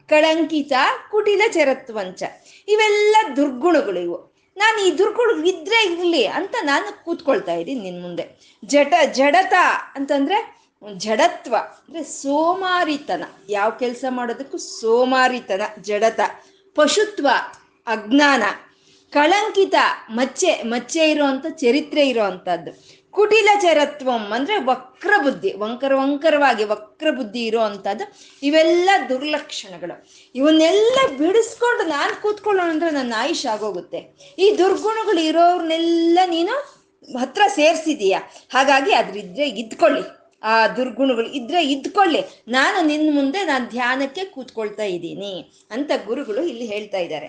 [0.08, 0.72] ಕಳಂಕಿತ,
[1.10, 2.22] ಕುಟಿಲ ಚರತ್ವಂಚ.
[2.68, 4.16] ಇವೆಲ್ಲ ದುರ್ಗುಣಗಳು ಇವು.
[4.56, 8.56] ನಾನು ಈ ದುರ್ಗುಣಗಳು ಇದ್ರೆ ಇರಲಿ ಅಂತ ನಾನು ಕೂತ್ಕೊಳ್ತಾ ಇದ್ದೀನಿ ನಿನ್ನ ಮುಂದೆ.
[8.64, 9.52] ಜಟ, ಜಡತ
[9.94, 10.58] ಅಂತಂದ್ರೆ
[10.96, 13.24] ಜಡತ್ವ, ಅಂದ್ರೆ ಸೋಮಾರಿತನ.
[13.48, 16.20] ಯಾವ ಕೆಲಸ ಮಾಡೋದಕ್ಕೂ ಸೋಮಾರಿತನ, ಜಡತ.
[16.74, 17.28] ಪಶುತ್ವ,
[17.86, 18.42] ಅಜ್ಞಾನ.
[19.12, 19.74] ಕಳಂಕಿತ,
[20.10, 27.60] ಮಚ್ಚೆ ಮಚ್ಚೆ ಇರುವಂತ ಚರಿತ್ರೆ ಇರುವಂತದ್ದು ಕುಟಿಲ ಚರತ್ವಂ ಅಂದ್ರೆ ವಕ್ರ ಬುದ್ಧಿ ವಂಕರ ವಂಕರವಾಗಿ ವಕ್ರ ಬುದ್ಧಿ ಇರೋ
[27.60, 28.04] ಅಂತದ್ದು
[28.42, 30.08] ಇವೆಲ್ಲ ದುರ್ಲಕ್ಷಣಗಳು.
[30.34, 34.00] ಇವನ್ನೆಲ್ಲ ಬಿಡಿಸ್ಕೊಂಡು ನಾನು ಕೂತ್ಕೊಳ್ಳೋಣ ಅಂದ್ರೆ ನನ್ನ ಆಯುಷ್ ಆಗೋಗುತ್ತೆ.
[34.38, 36.78] ಈ ದುರ್ಗುಣಗಳು ಇರೋರ್ನೆಲ್ಲ ನೀನು
[37.18, 38.16] ಹತ್ರ ಸೇರ್ಸಿದೀಯ.
[38.52, 40.02] ಹಾಗಾಗಿ ಅದ್ರಿದ್ರೆ ಇದ್ಕೊಳ್ಳಿ.
[40.42, 42.24] ಆ ದುರ್ಗುಣಗಳು ಇದ್ರೆ ಇದ್ಕೊಳ್ಳಿ.
[42.48, 47.26] ನಾನು ನಿನ್ನ ಮುಂದೆ ನಾನು ಧ್ಯಾನಕ್ಕೆ ಕೂತ್ಕೊಳ್ತಾ ಇದ್ದೀನಿ ಅಂತ ಗುರುಗಳು ಇಲ್ಲಿ ಹೇಳ್ತಾ ಇದ್ದಾರೆ.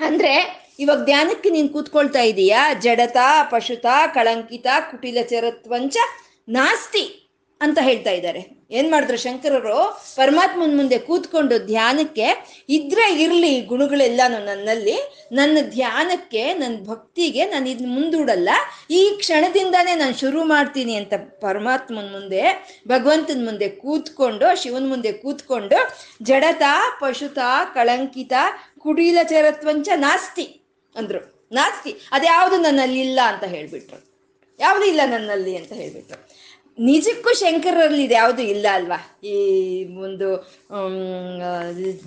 [0.00, 2.74] ಅಂದ್ರೆ ಇವಾಗ ಧ್ಯಾನಕ್ಕೆ ನೀನು ಕೂತ್ಕೊಳ್ತಾ ಇದೀಯಾ?
[2.74, 3.16] ಜಡತ,
[3.50, 5.96] ಪಶುತ, ಕಳಂಕಿತ, ಕುಟಿಲ ಚರತ್ವಂಚ,
[6.48, 7.24] ನಾಸ್ತಿ
[7.60, 8.66] ಅಂತ ಹೇಳ್ತಾ ಇದ್ದಾರೆ.
[8.70, 10.02] ಏನ್ ಮಾಡಿದ್ರು ಶಂಕರರು?
[10.16, 12.26] ಪರಮಾತ್ಮನ ಮುಂದೆ ಕೂತ್ಕೊಂಡು ಧ್ಯಾನಕ್ಕೆ
[12.68, 14.96] ಇದ್ರೆ ಇರ್ಲಿ ಗುಣಗಳೆಲ್ಲಾನು ನನ್ನಲ್ಲಿ.
[15.32, 18.48] ನನ್ನ ಧ್ಯಾನಕ್ಕೆ ನನ್ನ ಭಕ್ತಿಗೆ ನಾನು ಇದನ್ನ ಮುಂದೂಡಲ್ಲ.
[18.90, 22.42] ಈ ಕ್ಷಣದಿಂದಾನೇ ನಾನು ಶುರು ಮಾಡ್ತೀನಿ ಅಂತ ಪರಮಾತ್ಮನ ಮುಂದೆ,
[22.88, 25.76] ಭಗವಂತನ ಮುಂದೆ ಕೂತ್ಕೊಂಡು, ಶಿವನ ಮುಂದೆ ಕೂತ್ಕೊಂಡು
[26.22, 26.62] ಜಡತ,
[27.00, 27.38] ಪಶುತ,
[27.74, 28.32] ಕಳಂಕಿತ
[28.78, 30.67] ಕುಡಿಲ ಚರತ್ವಂಚ, ನಾಸ್ತಿ.
[30.96, 31.48] ಅಂದ್ರು.
[31.52, 34.04] ನಾಸ್ತಿ ಅದ್ಯಾವುದು ನನ್ನಲ್ಲಿ ಇಲ್ಲ ಅಂತ ಹೇಳಿಬಿಟ್ರು.
[34.60, 36.27] ಯಾವುದು ಇಲ್ಲ ನನ್ನಲ್ಲಿ ಅಂತ ಹೇಳ್ಬಿಟ್ರು.
[36.78, 38.98] ನಿಜಕ್ಕೂ ಶಂಕರರಲ್ಲಿ ಇದ್ಯಾವುದು ಇಲ್ಲ ಅಲ್ವಾ?
[39.24, 39.36] ಈ
[39.84, 40.28] ಒಂದು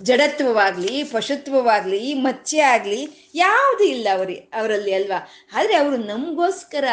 [0.04, 5.20] ಜಡತ್ವವಾಗ್ಲಿ, ಪಶುತ್ವವಾಗ್ಲಿ ಮಚ್ಚೆ ಆಗ್ಲಿ ಯಾವುದು ಇಲ್ಲ ಅವ್ರಿ, ಅವರಲ್ಲಿ ಅಲ್ವಾ?
[5.54, 6.86] ಆದ್ರೆ ಅವರು ನಮಗೋಸ್ಕರ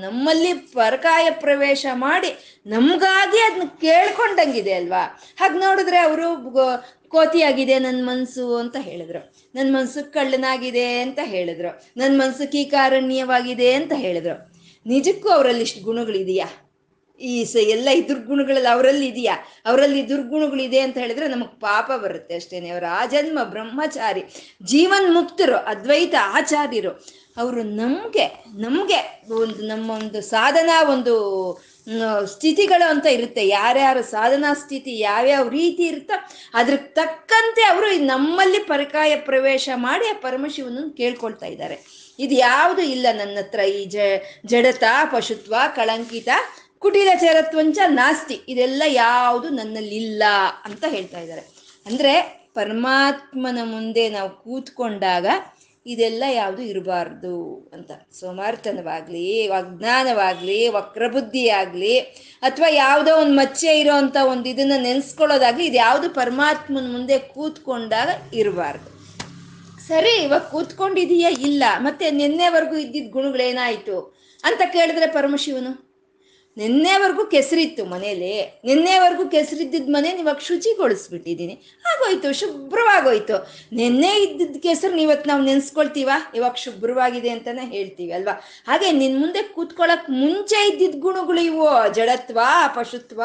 [0.00, 5.04] ನಮ್ಮಲ್ಲಿ ಪರಕಾಯ ಪ್ರವೇಶ ಮಾಡಿ ನಮ್ಗಾಗಿ ಅದನ್ನ ಕೇಳ್ಕೊಂಡಂಗಿದೆ ಅಲ್ವಾ?
[5.40, 6.28] ಹಾಗೆ ನೋಡಿದ್ರೆ ಅವರು
[7.08, 9.20] ಕೋತಿಯಾಗಿದೆ ನನ್ನ ಮನಸ್ಸು ಅಂತ ಹೇಳಿದ್ರು.
[9.54, 11.70] ನನ್ನ ಮನಸ್ಸು ಕಳ್ಳನಾಗಿದೆ ಅಂತ ಹೇಳಿದ್ರು.
[11.96, 14.36] ನನ್ನ ಮನಸ್ಸು ಕೀಕಾರಣ್ಯವಾಗಿದೆ ಅಂತ ಹೇಳಿದ್ರು.
[14.86, 16.46] ನಿಜಕ್ಕೂ ಅವರಲ್ಲಿ ಇಷ್ಟು ಗುಣಗಳಿದೆಯಾ?
[17.20, 19.36] ಈ ಸ ಎಲ್ಲ ಈ ದುರ್ಗುಣಗಳಲ್ಲಿ ಅವರಲ್ಲಿ ಇದೆಯಾ?
[19.66, 22.68] ಅವರಲ್ಲಿ ದುರ್ಗುಣಗಳಿದೆ ಅಂತ ಹೇಳಿದ್ರೆ ನಮಗೆ ಪಾಪ ಬರುತ್ತೆ ಅಷ್ಟೇನೆ.
[22.68, 24.22] ಅವರ ಆ ಜನ್ಮ ಬ್ರಹ್ಮಚಾರಿ
[24.62, 27.24] ಜೀವನ್ ಮುಕ್ತರು ಅದ್ವೈತ ಆಚಾರ್ಯರು.
[27.36, 28.26] ಅವರು ನಮಗೆ
[28.58, 31.14] ನಮಗೆ ಒಂದು, ನಮ್ಮ ಒಂದು ಸಾಧನಾ ಒಂದು
[32.26, 33.48] ಸ್ಥಿತಿಗಳು ಅಂತ ಇರುತ್ತೆ.
[33.48, 40.96] ಯಾರ್ಯಾರ ಸಾಧನಾ ಸ್ಥಿತಿ, ಯಾವ್ಯಾವ ರೀತಿ ಇರುತ್ತೋ ಅದ್ರ ತಕ್ಕಂತೆ ಅವರು ನಮ್ಮಲ್ಲಿ ಪರಕಾಯ ಪ್ರವೇಶ ಮಾಡಿ ಆ ಪರಮಶಿವನನ್ನು
[40.96, 42.04] ಕೇಳ್ಕೊಳ್ತಾ ಇದ್ದಾರೆ.
[42.18, 43.60] ಇದು ಯಾವುದು ಇಲ್ಲ ನನ್ನ ಹತ್ರ.
[43.60, 43.84] ಈ
[44.46, 46.28] ಜಡತ, ಪಶುತ್ವ, ಕಳಂಕಿತ
[46.84, 48.40] ಕುಟೀಲ ಚರತ್ವಂಚ ನಾಸ್ತಿ.
[48.48, 50.22] ಇದೆಲ್ಲ ಯಾವುದು ನನ್ನಲ್ಲಿ ಇಲ್ಲ
[50.64, 51.40] ಅಂತ ಹೇಳ್ತಾ ಇದ್ದಾರೆ.
[51.86, 52.20] ಅಂದ್ರೆ
[52.54, 55.26] ಪರಮಾತ್ಮನ ಮುಂದೆ ನಾವು ಕೂತ್ಕೊಂಡಾಗ
[55.86, 57.90] ಇದೆಲ್ಲ ಯಾವುದು ಇರಬಾರ್ದು ಅಂತ.
[58.20, 62.00] ಸೋಮಾರ್ಥನವಾಗ್ಲಿ ಅಜ್ಞಾನವಾಗ್ಲಿ ವಕ್ರಬುದ್ಧಿ ಆಗ್ಲಿ
[62.42, 68.94] ಅಥವಾ ಯಾವುದೋ ಒಂದು ಮಚ್ಚೆ ಇರೋ ಅಂತ ಒಂದು ಇದನ್ನ ನೆನೆಸ್ಕೊಳ್ಳೋದಾಗ್ಲಿ ಇದು ಯಾವುದು ಪರಮಾತ್ಮನ ಮುಂದೆ ಕೂತ್ಕೊಂಡಾಗ ಇರಬಾರ್ದು.
[69.88, 71.64] ಸರಿ, ಇವಾಗ ಕೂತ್ಕೊಂಡಿದೀಯಾ ಇಲ್ಲ?
[71.78, 74.16] ಮತ್ತೆ ನಿನ್ನೆವರೆಗೂ ಇದ್ದಿದ್ದ ಗುಣಗಳೇನಾಯ್ತು?
[74.44, 75.83] ಅಂತ ಕೇಳಿದ್ರೆ ಪರಮಶಿವನು?
[76.56, 78.32] ನಿನ್ನೆವರೆಗೂ ಕೆಸರಿತ್ತು ಮನೇಲಿ.
[78.64, 81.54] ನಿನ್ನೆವರೆಗೂ ಕೆಸರಿದ್ದಿದ್ದ ಮನೆ ಇವಾಗ ಶುಚಿಗೊಳಿಸ್ಬಿಟ್ಟಿದ್ದೀನಿ
[81.92, 83.36] ಆಗೋಯ್ತು, ಶುಭ್ರವಾಗೋಯ್ತು.
[83.76, 86.10] ನಿನ್ನೆ ಇದ್ದಿದ್ದ ಕೆಸರು ಇವತ್ತು ನಾವು ನೆನ್ಸ್ಕೊಳ್ತೀವ?
[86.34, 88.34] ಇವಾಗ ಶುಭ್ರವಾಗಿದೆ ಅಂತಾನೆ ಹೇಳ್ತೀವಿ ಅಲ್ವಾ
[88.66, 92.38] ಹಾಗೆ ನಿನ್ನ ಮುಂದೆ ಕೂತ್ಕೊಳ್ಳೋಕೆ ಮುಂಚೆ ಇದ್ದಿದ್ದ ಗುಣಗಳು ಇವು ಜಡತ್ವ,
[92.76, 93.20] ಪಶುತ್ವ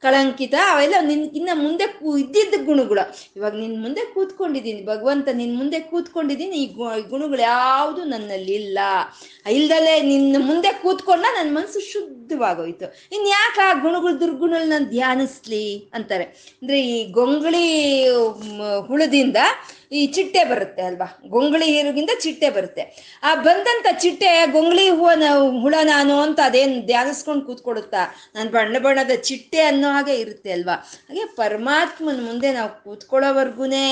[0.00, 0.54] ಕಳಂಕಿತ.
[0.70, 1.84] ಅವೆಲ್ಲ ನಿನ್, ಇನ್ನ ಮುಂದೆ
[2.20, 3.04] ಇದ್ದಿದ್ದ ಗುಣಗಳು.
[3.36, 4.86] ಇವಾಗ ನಿನ್ ಮುಂದೆ ಕೂತ್ಕೊಂಡಿದ್ದೀನಿ.
[4.86, 6.56] ಭಗವಂತ ನಿನ್ ಮುಂದೆ ಕೂತ್ಕೊಂಡಿದ್ದೀನಿ.
[6.56, 6.66] ಈ
[7.08, 8.78] ಗುಣಗಳು ಯಾವುದು ನನ್ನಲ್ಲಿ ಇಲ್ಲ.
[9.50, 12.86] ಇಲ್ದಲೆ ನಿನ್ನ ಮುಂದೆ ಕೂತ್ಕೊಂಡ ನನ್ನ ಮನಸ್ಸು ಶುದ್ಧವಾಗೋಯ್ತು.
[13.16, 15.90] ಇನ್ ಯಾಕೆ ಆ ಗುಣಗಳು ದುರ್ಗುಣಗಳು ನಾನು ಧ್ಯಾನಿಸ್ಲಿ?
[15.94, 16.24] ಅಂತಾರೆ.
[16.24, 18.08] ಅಂದ್ರೆ ಈ ಗೊಂಗಳಿ
[18.86, 19.36] ಹುಳದಿಂದ
[19.92, 21.20] ಈ ಚಿಟ್ಟೆ ಬರುತ್ತೆ ಅಲ್ವಾ?
[21.28, 22.82] ಗೊಂಗಳಿ ಹೀರುಗಿಂದ ಚಿಟ್ಟೆ ಬರುತ್ತೆ.
[23.22, 25.22] ಆ ಬಂದಂತ ಚಿಟ್ಟೆ, ಗೊಂಗಳಿ ಹೂವನ
[25.62, 27.98] ಹುಳ ನಾನು ಅಂತ ಅದೇನು ಧ್ಯಾನಿಸ್ಕೊಂಡು ಕೂತ್ಕೊಡುತ್ತಾ
[28.34, 30.74] ನಾನು ಬಣ್ಣ ಬಣ್ಣದ ಚಿಟ್ಟೆ ಅನ್ನೋ ಹಾಗೆ ಇರುತ್ತೆ ಅಲ್ವಾ?
[31.08, 33.86] ಹಾಗೆ ಪರಮಾತ್ಮನ ಮುಂದೆ ನಾವು ಕೂತ್ಕೊಳ್ಳೋವರ್ಗುನೇ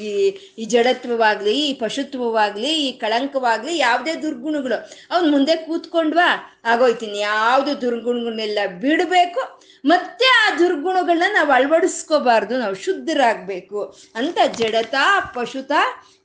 [0.00, 0.28] ಈ
[0.58, 4.74] ಈ ಜಡತ್ವವಾಗ್ಲಿ, ಈ ಪಶುತ್ವವಾಗ್ಲಿ, ಈ ಕಳಂಕವಾಗ್ಲಿ ಯಾವುದೇ ದುರ್ಗುಣಗಳು.
[5.10, 6.57] ಅವನ್ ಮುಂದೆ ಕೂತ್ಕೊಂಡ್ವಾ?
[6.68, 14.94] ಆಗೋಯ್ತೀನಿ ಯಾವುದು ದುರ್ಗುಣಗಳನ್ನೆಲ್ಲ ಬಿಡಬೇಕು, ಮತ್ತೆ ಆ ದುರ್ಗುಣಗಳನ್ನ ನಾವು ಅಳವಡಿಸ್ಕೋಬಾರ್ದು, ನಾವು ಶುದ್ಧರಾಗಬೇಕು ಅಂತ ಜಡತ,
[15.34, 15.72] ಪಶುತ,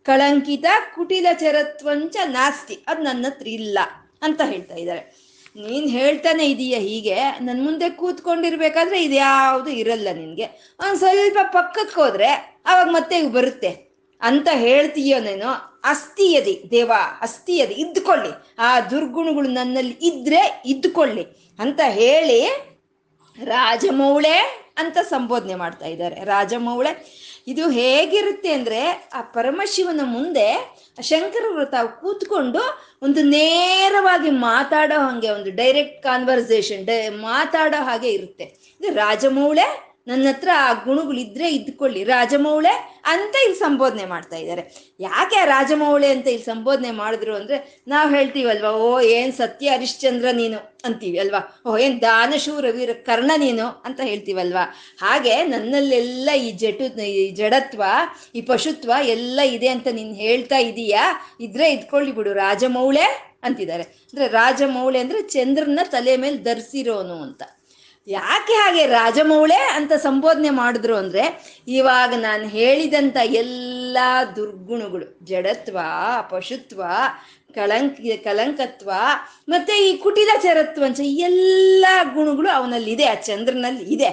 [0.03, 2.85] ಕಳಂಕಿತ, ಕುಟಿಲ ಚರತ್ವಂಚ, ನಾಸ್ತಿ.
[2.87, 3.79] ಅದು ನನ್ನ ಹತ್ರ ಇಲ್ಲ
[4.21, 5.33] ಅಂತ ಹೇಳ್ತಾ ಇದ್ದಾರೆ.
[5.55, 10.75] ನೀನು ಹೇಳ್ತಾನೆ ಇದೀಯ ಹೀಗೆ ನನ್ನ ಮುಂದೆ ಕೂತ್ಕೊಂಡಿರ್ಬೇಕಾದ್ರೆ ಇದ್ಯಾವುದು ಇರಲ್ಲ ನಿನಗೆ.
[10.79, 12.29] ಒಂದ್ ಸ್ವಲ್ಪ ಪಕ್ಕಕ್ಕೆ ಹೋದ್ರೆ
[12.65, 13.71] ಅವಾಗ ಮತ್ತೆ ಬರುತ್ತೆ.
[14.21, 15.72] ಅಂತ ಹೇಳ್ತೀಯೋ ನೀನು?
[15.83, 18.31] ಅಸ್ಥಿಯದಿ ದೇವ ಅಸ್ಥಿಯದಿ ಇದ್ದುಕೊಳ್ಳಿ.
[18.59, 21.23] ಆ ದುರ್ಗುಣಗಳು ನನ್ನಲ್ಲಿ ಇದ್ರೆ ಇದ್ದುಕೊಳ್ಳಿ
[21.59, 22.39] ಅಂತ ಹೇಳಿ
[23.37, 24.37] ರಾಜಮೌಳೆ
[24.77, 26.23] ಅಂತ ಸಂಬೋಧನೆ ಮಾಡ್ತಾ ಇದ್ದಾರೆ.
[26.23, 26.91] ರಾಜಮೌಳೆ,
[27.47, 30.47] ಇದು ಹೇಗಿರುತ್ತೆ ಅಂದ್ರೆ ಆ ಪರಮಶಿವನ ಮುಂದೆ
[31.01, 32.61] ಶಂಕರರು ತಾವು ಕೂತ್ಕೊಂಡು
[33.03, 38.43] ಒಂದು ನೇರವಾಗಿ ಮಾತಾಡೋ ಹಾಗೆ ಒಂದು ಡೈರೆಕ್ಟ್ ಕಾನ್ವರ್ಸೇಷನ್ ಡೈ, ಮಾತಾಡೋ ಹಾಗೆ ಇರುತ್ತೆ.
[38.79, 42.03] ಇದು ರಾಜಮೌಳೆ ನನ್ನ ಹತ್ರ ಆ ಗುಣಗಳಿದ್ರೆ ಇದ್ಕೊಳ್ಳಿ.
[42.03, 42.73] ರಾಜಮೌಳೆ
[43.11, 44.63] ಅಂತ ಇಲ್ಲಿ ಸಂಬೋಧನೆ ಮಾಡ್ತಾ ಇದ್ದಾರೆ.
[44.99, 51.17] ಯಾಕೆ ರಾಜಮೌಳೆ ಅಂತ ಇಲ್ಲಿ ಸಂಬೋಧನೆ ಮಾಡಿದ್ರು ಅಂದ್ರೆ ನಾವು ಹೇಳ್ತೀವಲ್ವಾ, ಓ ಏನ್ ಸತ್ಯ ಹರಿಶ್ಚಂದ್ರ ನೀನು ಅಂತೀವಿ
[51.17, 51.41] ಅಲ್ವಾ?
[51.65, 54.65] ಓ ಏನ್ ದಾನಶೂರ ವೀರ ಕರ್ಣ ನೀನು ಅಂತ ಹೇಳ್ತೀವಲ್ವಾ?
[55.01, 57.83] ಹಾಗೆ ನನ್ನಲ್ಲೆಲ್ಲ ಈ ಜಟು, ಈ ಜಡತ್ವ,
[58.35, 61.05] ಈ ಪಶುತ್ವ ಎಲ್ಲ ಇದೆ ಅಂತ ನೀನ್ ಹೇಳ್ತಾ ಇದೀಯಾ?
[61.39, 63.07] ಇದ್ರೆ ಇದ್ಕೊಳ್ಳಿ ಬಿಡು, ರಾಜಮೌಳೆ
[63.43, 63.83] ಅಂತಿದ್ದಾರೆ.
[63.83, 67.43] ಅಂದ್ರೆ ರಾಜಮೌಳೆ ಅಂದ್ರೆ ಚಂದ್ರನ ತಲೆ ಮೇಲೆ ಧರಿಸಿರೋನು ಅಂತ.
[68.07, 71.23] ಯಾಕೆ ಹಾಗೆ ರಾಜಮೌಳೆ ಅಂತ ಸಂಬೋಧನೆ ಮಾಡಿದ್ರು ಅಂದ್ರೆ
[71.67, 73.97] ಇವಾಗ ನಾನು ಹೇಳಿದಂತ ಎಲ್ಲ
[74.35, 75.77] ದುರ್ಗುಣಗಳು, ಜಡತ್ವ,
[76.31, 76.83] ಪಶುತ್ವ,
[77.53, 78.91] ಕಳಂಕ, ಕಲಂಕತ್ವ
[79.49, 84.09] ಮತ್ತೆ ಈ ಕುಟಿಲಚರತ್ವ ಅಂತ ಎಲ್ಲ ಗುಣಗಳು ಅವನಲ್ಲಿ ಇದೆ ಆ ಚಂದ್ರನಲ್ಲಿ ಇದೆ.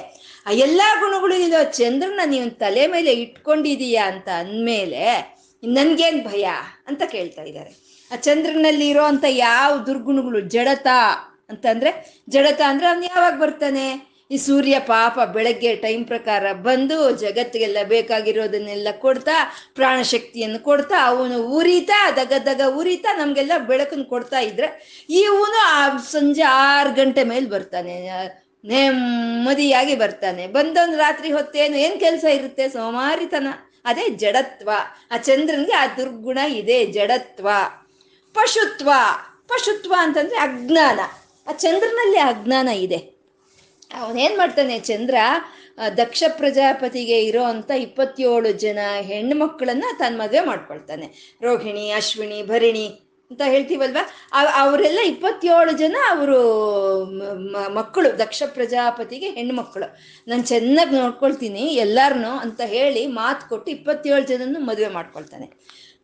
[0.46, 6.48] ಆ ಎಲ್ಲ ಗುಣಗಳು ಇರೋ ಚಂದ್ರನ ನೀವು ತಲೆ ಮೇಲೆ ಇಟ್ಕೊಂಡಿದೀಯಾ ಅಂತ ಅಂದಮೇಲೆ ನನ್ಗೇನ್ ಭಯ
[6.86, 7.72] ಅಂತ ಕೇಳ್ತಾ ಇದ್ದಾರೆ.
[8.12, 10.86] ಆ ಚಂದ್ರನಲ್ಲಿ ಇರೋ ಅಂತ ಯಾವ ದುರ್ಗುಣಗಳು, ಜಡತ
[11.50, 14.10] ಅಂತಂದ್ರೆ ಜಡತ ಅಂದ್ರೆ ಅವ್ನು ಯಾವಾಗ ಬರ್ತಾನೆ?
[14.30, 22.32] ಈ ಸೂರ್ಯ ಪಾಪ ಬೆಳಗ್ಗೆ ಟೈಮ್ ಪ್ರಕಾರ ಬಂದು ಜಗತ್ತಿಗೆಲ್ಲ ಬೇಕಾಗಿರೋದನ್ನೆಲ್ಲ ಕೊಡ್ತಾ, ಪ್ರಾಣಶಕ್ತಿಯನ್ನು ಕೊಡ್ತಾ, ಅವನು ಉರಿತಾ, ದಗ
[22.46, 28.08] ದಗ ಉರಿತಾ, ನಮ್ಗೆಲ್ಲ ಬೆಳಕನ್ನು ಕೊಡ್ತಾ ಇದ್ರೆ ಇವನು ಆ ಸಂಜೆ ಆರು ಗಂಟೆ ಮೇಲೆ ಬರ್ತಾನೆ.
[28.64, 30.46] ನೆಮ್ಮದಿಯಾಗಿ ಬರ್ತಾನೆ.
[30.46, 32.68] ಬಂದೊಂದು ರಾತ್ರಿ ಹೊತ್ತೇನು ಏನು ಕೆಲಸ ಇರುತ್ತೆ?
[32.68, 33.46] ಸೋಮಾರಿತನ.
[33.84, 34.70] ಅದೇ ಜಡತ್ವ.
[35.10, 36.86] ಆ ಚಂದ್ರನಿಗೆ ಆ ದುರ್ಗುಣ ಇದೆ.
[36.86, 37.48] ಜಡತ್ವ.
[38.34, 38.90] ಪಶುತ್ವ.
[39.48, 41.00] ಪಶುತ್ವ ಅಂತಂದ್ರೆ ಅಜ್ಞಾನ.
[41.50, 43.00] ಆ ಚಂದ್ರನಲ್ಲಿ ಅಜ್ಞಾನ ಇದೆ.
[44.00, 45.16] ಅವನೇನ್ ಮಾಡ್ತಾನೆ ಚಂದ್ರ
[45.98, 48.80] ದಕ್ಷ ಪ್ರಜಾಪತಿಗೆ ಇರೋ ಅಂತ ಇಪ್ಪತ್ತೇಳು ಜನ
[49.10, 51.06] ಹೆಣ್ಣು ಮಕ್ಕಳನ್ನ ತನ್ನ ಮದುವೆ ಮಾಡ್ಕೊಳ್ತಾನೆ.
[51.42, 52.84] ರೋಹಿಣಿ, ಅಶ್ವಿನಿ, ಭರಿಣಿ
[53.30, 54.02] ಅಂತ ಹೇಳ್ತೀವಲ್ವಾ?
[54.62, 56.38] ಅವರೆಲ್ಲ ಇಪ್ಪತ್ತೇಳು ಜನ ಅವರು
[57.78, 59.88] ಮಕ್ಕಳು, ದಕ್ಷ ಪ್ರಜಾಪತಿಗೆ ಹೆಣ್ಣು ಮಕ್ಕಳು
[60.30, 65.48] ನಾನು ಚೆನ್ನಾಗಿ ನೋಡ್ಕೊಳ್ತೀನಿ ಎಲ್ಲಾರನು ಅಂತ ಹೇಳಿ ಮಾತು ಕೊಟ್ಟು ಇಪ್ಪತ್ತೇಳು ಜನನು ಮದುವೆ ಮಾಡ್ಕೊಳ್ತಾನೆ.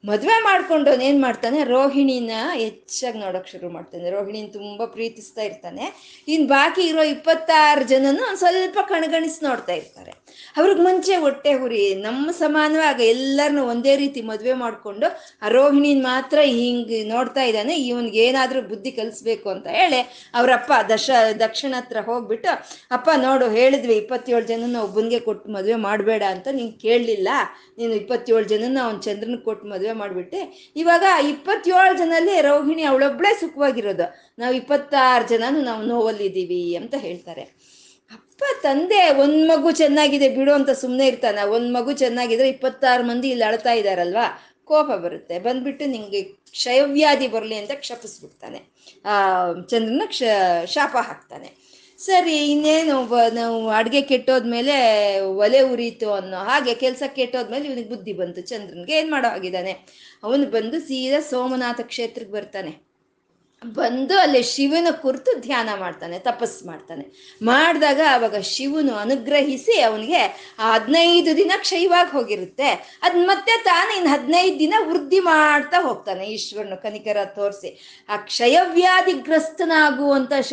[0.08, 1.58] ಮದುವೆ ಮಾಡ್ಕೊಂಡು ಏನು ಮಾಡ್ತಾನೆ?
[1.64, 4.10] ರೋಹಿಣಿನ ಹೆಚ್ಚಾಗಿ ನೋಡೋಕೆ ಶುರು ಮಾಡ್ತಾನೆ.
[4.10, 5.84] ರೋಹಿಣಿನ ತುಂಬಾ ಪ್ರೀತಿಸ್ತಾ ಇರ್ತಾನೆ.
[6.34, 10.12] ಇನ್ ಬಾಕಿ ಇರೋ ಇಪ್ಪತ್ತಾರು ಜನನು ಸ್ವಲ್ಪ ಕಣಗಣಿಸಿ ನೋಡ್ತಾ ಇರ್ತಾರೆ.
[10.58, 15.06] ಅವ್ರಿಗೆ ಮುಂಚೆ ಹೊಟ್ಟೆ ಹುರಿ ನಮ್ಮ ಸಮಾನವಾಗ ಎಲ್ಲರನ್ನು ಒಂದೇ ರೀತಿ ಮದುವೆ ಮಾಡ್ಕೊಂಡು
[15.42, 17.74] ಆ ರೋಹಿಣಿನ ಮಾತ್ರ ಹಿಂಗೆ ನೋಡ್ತಾ ಇದ್ದಾನೆ.
[17.88, 20.00] ಇವನ್ಗೆ ಏನಾದ್ರೂ ಬುದ್ಧಿ ಕಲಿಸ್ಬೇಕು ಅಂತ ಹೇಳಿ
[20.34, 21.10] ಅವರಪ್ಪ ದಶ,
[21.44, 22.52] ದಕ್ಷಿಣ ಹತ್ರ ಹೋಗ್ಬಿಟ್ಟು,
[22.90, 27.28] ಅಪ್ಪ ನೋಡು, ಹೇಳಿದ್ವಿ ಇಪ್ಪತ್ತೇಳು ಜನನ ಒಬ್ಬನಿಗೆ ಕೊಟ್ಟು ಮದುವೆ ಮಾಡಬೇಡ ಅಂತ ನೀನು ಕೇಳಲಿಲ್ಲ.
[27.78, 34.34] ನೀನು ಇಪ್ಪತ್ತೇಳು ಜನನ ಅವ್ನು ಚಂದ್ರನ ಕೊಟ್ಟು ಮದುವೆ ಮಾಡಿಬಿಟ್ಟೆ ಇವಾಗ ಇಪ್ಪತ್ತೇಳು ಜನಲ್ಲಿ ರೋಹಿಣಿ ಅವಳೊಬ್ಳೆ ಸುಖವಾಗಿರೋದು.
[34.38, 37.42] ನಾವು ಇಪ್ಪತ್ತಾರು ಜನನು ನಾವು ನೋವಲ್ಲಿದ್ದೀವಿ ಅಂತ ಹೇಳ್ತಾರೆ.
[38.12, 41.38] ಅಪ್ಪ ತಂದೆ, ಒಂದ್ ಮಗು ಚೆನ್ನಾಗಿದೆ ಬಿಡು ಅಂತ ಸುಮ್ಮನೆ ಇರ್ತಾನ.
[41.48, 44.42] ಒಂದ್ ಮಗು ಚೆನ್ನಾಗಿದ್ರೆ ಇಪ್ಪತ್ತಾರು ಮಂದಿ ಇಲ್ಲಿ ಅಳ್ತಾ ಇದಾರಲ್ವಾ?
[44.64, 45.38] ಕೋಪ ಬರುತ್ತೆ.
[45.38, 48.62] ಬಂದ್ಬಿಟ್ಟು ನಿಂಗೆ ಕ್ಷಯವ್ಯಾಧಿ ಬರಲಿ ಅಂತ ಕ್ಷಪಿಸ್ಬಿಡ್ತಾನೆ.
[49.04, 50.22] ಆ, ಚಂದ್ರನ ಕ್ಷ,
[50.64, 51.65] ಶಾಪ ಹಾಕ್ತಾನೆ.
[51.98, 52.94] ಸರಿ, ಇನ್ನೇನು
[53.34, 54.74] ನಾವು ಅಡುಗೆ ಕೆಟ್ಟೋದ್ಮೇಲೆ
[55.20, 58.40] ಒಲೆ ಉರಿತು ಅನ್ನೋ ಹಾಗೆ ಕೆಲಸ ಕೆಟ್ಟೋದ್ಮೇಲೆ ಇವನಿಗೆ ಬುದ್ಧಿ ಬಂತು.
[58.40, 59.72] ಚಂದ್ರನ್ಗೆ ಏನು ಮಾಡೋ ಆಗಿದ್ದಾನೆ
[60.24, 62.85] ಅವನು ಬಂದು ಸೀದಾ ಸೋಮನಾಥ ಕ್ಷೇತ್ರಕ್ಕೆ ಬರ್ತಾನೆ.
[63.64, 67.34] ಬಂದು ಅಲ್ಲಿ ಶಿವನ ಕುರಿತು ಧ್ಯಾನ ಮಾಡ್ತಾನೆ ತಪಸ್ ಮಾಡ್ತಾನೆ.
[67.42, 72.98] ಮಾಡಿದಾಗ ಅವಾಗ ಶಿವನು ಅನುಗ್ರಹಿಸಿ ಅವನಿಗೆ ಆ ಹದಿನೈದು ದಿನ ಕ್ಷಯವಾಗಿ ಹೋಗಿರುತ್ತೆ.
[73.02, 78.02] ಅದ್ ಮತ್ತೆ ತಾನು ಇನ್ನು ಹದಿನೈದು ದಿನ ವೃದ್ಧಿ ಮಾಡ್ತಾ ಹೋಗ್ತಾನೆ ಈಶ್ವರನು ಕನಿಕರ ತೋರಿಸಿ.
[78.08, 80.52] ಆ ಕ್ಷಯವ್ಯಾಧಿಗ್ರಸ್ತನಾಗುವಂತ ಶ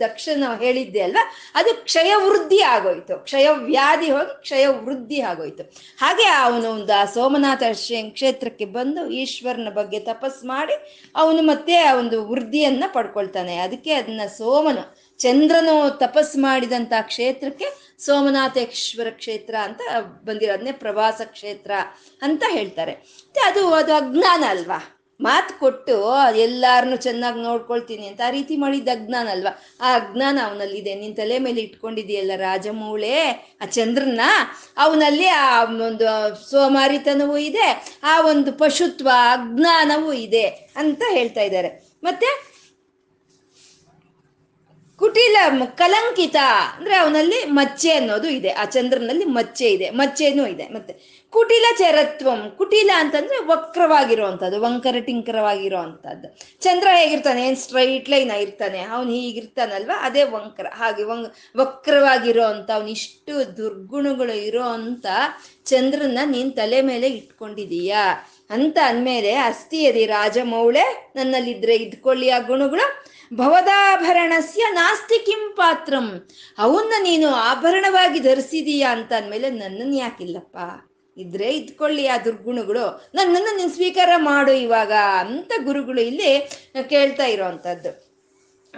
[0.00, 1.32] ದಕ್ಷನ ಹೇಳಿದ್ದೆ ಅಲ್ವಾ?
[1.54, 3.24] ಅದು ಕ್ಷಯ ವೃದ್ಧಿ ಆಗೋಯ್ತು.
[3.24, 5.72] ಕ್ಷಯವ್ಯಾಧಿ ಹೋಗಿ ಕ್ಷಯ ವೃದ್ಧಿ ಆಗೋಯ್ತು.
[5.98, 7.62] ಹಾಗೆ ಅವನು ಒಂದು ಆ ಸೋಮನಾಥ
[8.10, 13.56] ಕ್ಷೇತ್ರಕ್ಕೆ ಬಂದು ಈಶ್ವರನ ಬಗ್ಗೆ ತಪಸ್ ಮಾಡಿ, ಅವನು ಮತ್ತೆ ಒಂದು ವೃದ್ಧಿಯನ್ನ ಪಡ್ಕೊಳ್ತಾನೆ.
[13.56, 14.84] ಅದಕ್ಕೆ ಅದನ್ನ ಸೋಮನು,
[15.18, 19.80] ಚಂದ್ರನು ತಪಸ್ ಮಾಡಿದಂತ ಕ್ಷೇತ್ರಕ್ಕೆ ಸೋಮನಾಥೇಶ್ವರ ಕ್ಷೇತ್ರ ಅಂತ
[20.24, 21.70] ಬಂದಿರೋದನ್ನೇ ಪ್ರವಾಸ ಕ್ಷೇತ್ರ
[22.22, 22.92] ಅಂತ ಹೇಳ್ತಾರೆ.
[23.46, 24.98] ಅದು ಅದು ಅಜ್ಞಾನ ಅಲ್ವಾ?
[25.20, 25.94] ಮಾತು ಕೊಟ್ಟು
[26.36, 29.52] ಎಲ್ಲಾರನ್ನು ಚೆನ್ನಾಗಿ ನೋಡ್ಕೊಳ್ತೀನಿ ಅಂತ ಆ ರೀತಿ ಮಾಡಿದ್ದ ಅಜ್ಞಾನ ಅಲ್ವಾ?
[29.80, 30.94] ಆ ಅಜ್ಞಾನ ಅವನಲ್ಲಿದೆ.
[30.94, 33.16] ನಿನ್ ತಲೆ ಮೇಲೆ ಇಟ್ಕೊಂಡಿದೆಯಲ್ಲ ರಾಜಮೂಳೆ?
[33.62, 34.20] ಆ ಚಂದ್ರನ?
[34.76, 36.06] ಅವನಲ್ಲಿ ಆ ಒಂದು
[36.50, 37.68] ಸೋಮಾರಿತನವೂ ಇದೆ,
[38.02, 41.91] ಆ ಒಂದು ಪಶುತ್ವ, ಅಜ್ಞಾನವೂ ಇದೆ ಅಂತ ಹೇಳ್ತಾ ಇದ್ದಾರೆ.
[42.02, 42.30] ಮತ್ತೆ
[44.98, 45.36] ಕುಟಿಲ
[45.74, 46.36] ಕಲಂಕಿತ
[46.76, 50.66] ಅಂದ್ರೆ ಅವನಲ್ಲಿ ಮಚ್ಚೆ ಅನ್ನೋದು ಇದೆ, ಆ ಚಂದ್ರನಲ್ಲಿ ಮಚ್ಚೆ ಇದೆ, ಮಚ್ಚೆನೂ ಇದೆ.
[50.68, 50.92] ಮತ್ತೆ
[51.32, 56.28] ಕುಟಿಲ ಚರತ್ವಂ, ಕುಟಿಲ ಅಂತಂದ್ರೆ ವಕ್ರವಾಗಿರುವಂಥದ್ದು ವಂಕರ ಟಿಂಕರವಾಗಿರುವಂಥದ್ದು
[56.60, 57.46] ಚಂದ್ರ ಹೇಗಿರ್ತಾನೆ?
[57.46, 59.96] ಏನ್ ಸ್ಟ್ರೈಟ್ ಲೈನ್ ಆಗಿರ್ತಾನೆ ಅವನು ಹೀಗಿರ್ತಾನಲ್ವಾ?
[60.06, 60.66] ಅದೇ ವಂಕರ.
[60.74, 61.22] ಹಾಗೆ ವಂ
[61.56, 65.06] ವಕ್ರವಾಗಿರೋ ಅಂತ ಅವನು ಇಷ್ಟು ದುರ್ಗುಣಗಳು ಇರೋ ಅಂತ
[65.64, 68.04] ಚಂದ್ರನ ನೀನ್ ತಲೆ ಮೇಲೆ ಇಟ್ಕೊಂಡಿದೀಯಾ?
[68.50, 76.28] ಅಂತ ಅಂದಮೇಲೆ ಅಸ್ಥಿಯದಿ ರಾಜಮೌಳೆ, ನನ್ನಲ್ಲಿದ್ರೆ ಇದ್ಕೊಳ್ಳಿ ಆ ಗುಣಗಳು ಭವದಾಭರಣಸ್ಯ ನಾಸ್ತಿ ಕಿಂ ಪಾತ್ರಂ.
[76.58, 80.56] ಅವನ್ನ ನೀನು ಆಭರಣವಾಗಿ ಧರಿಸಿದೀಯಾ ಅಂತ ಅಂದಮೇಲೆ ನನ್ನನ್ನು ಯಾಕಿಲ್ಲಪ್ಪ?
[81.16, 83.10] ಇದ್ರೆ ಇದ್ಕೊಳ್ಳಿ ಆ ದುರ್ಗುಣಗಳು.
[83.14, 86.50] ನನ್ನನ್ನು ನೀನು ಸ್ವೀಕಾರ ಮಾಡು ಇವಾಗ ಅಂತ ಗುರುಗಳು ಇಲ್ಲಿ
[86.88, 88.11] ಕೇಳ್ತಾ ಇರೋವಂಥದ್ದು.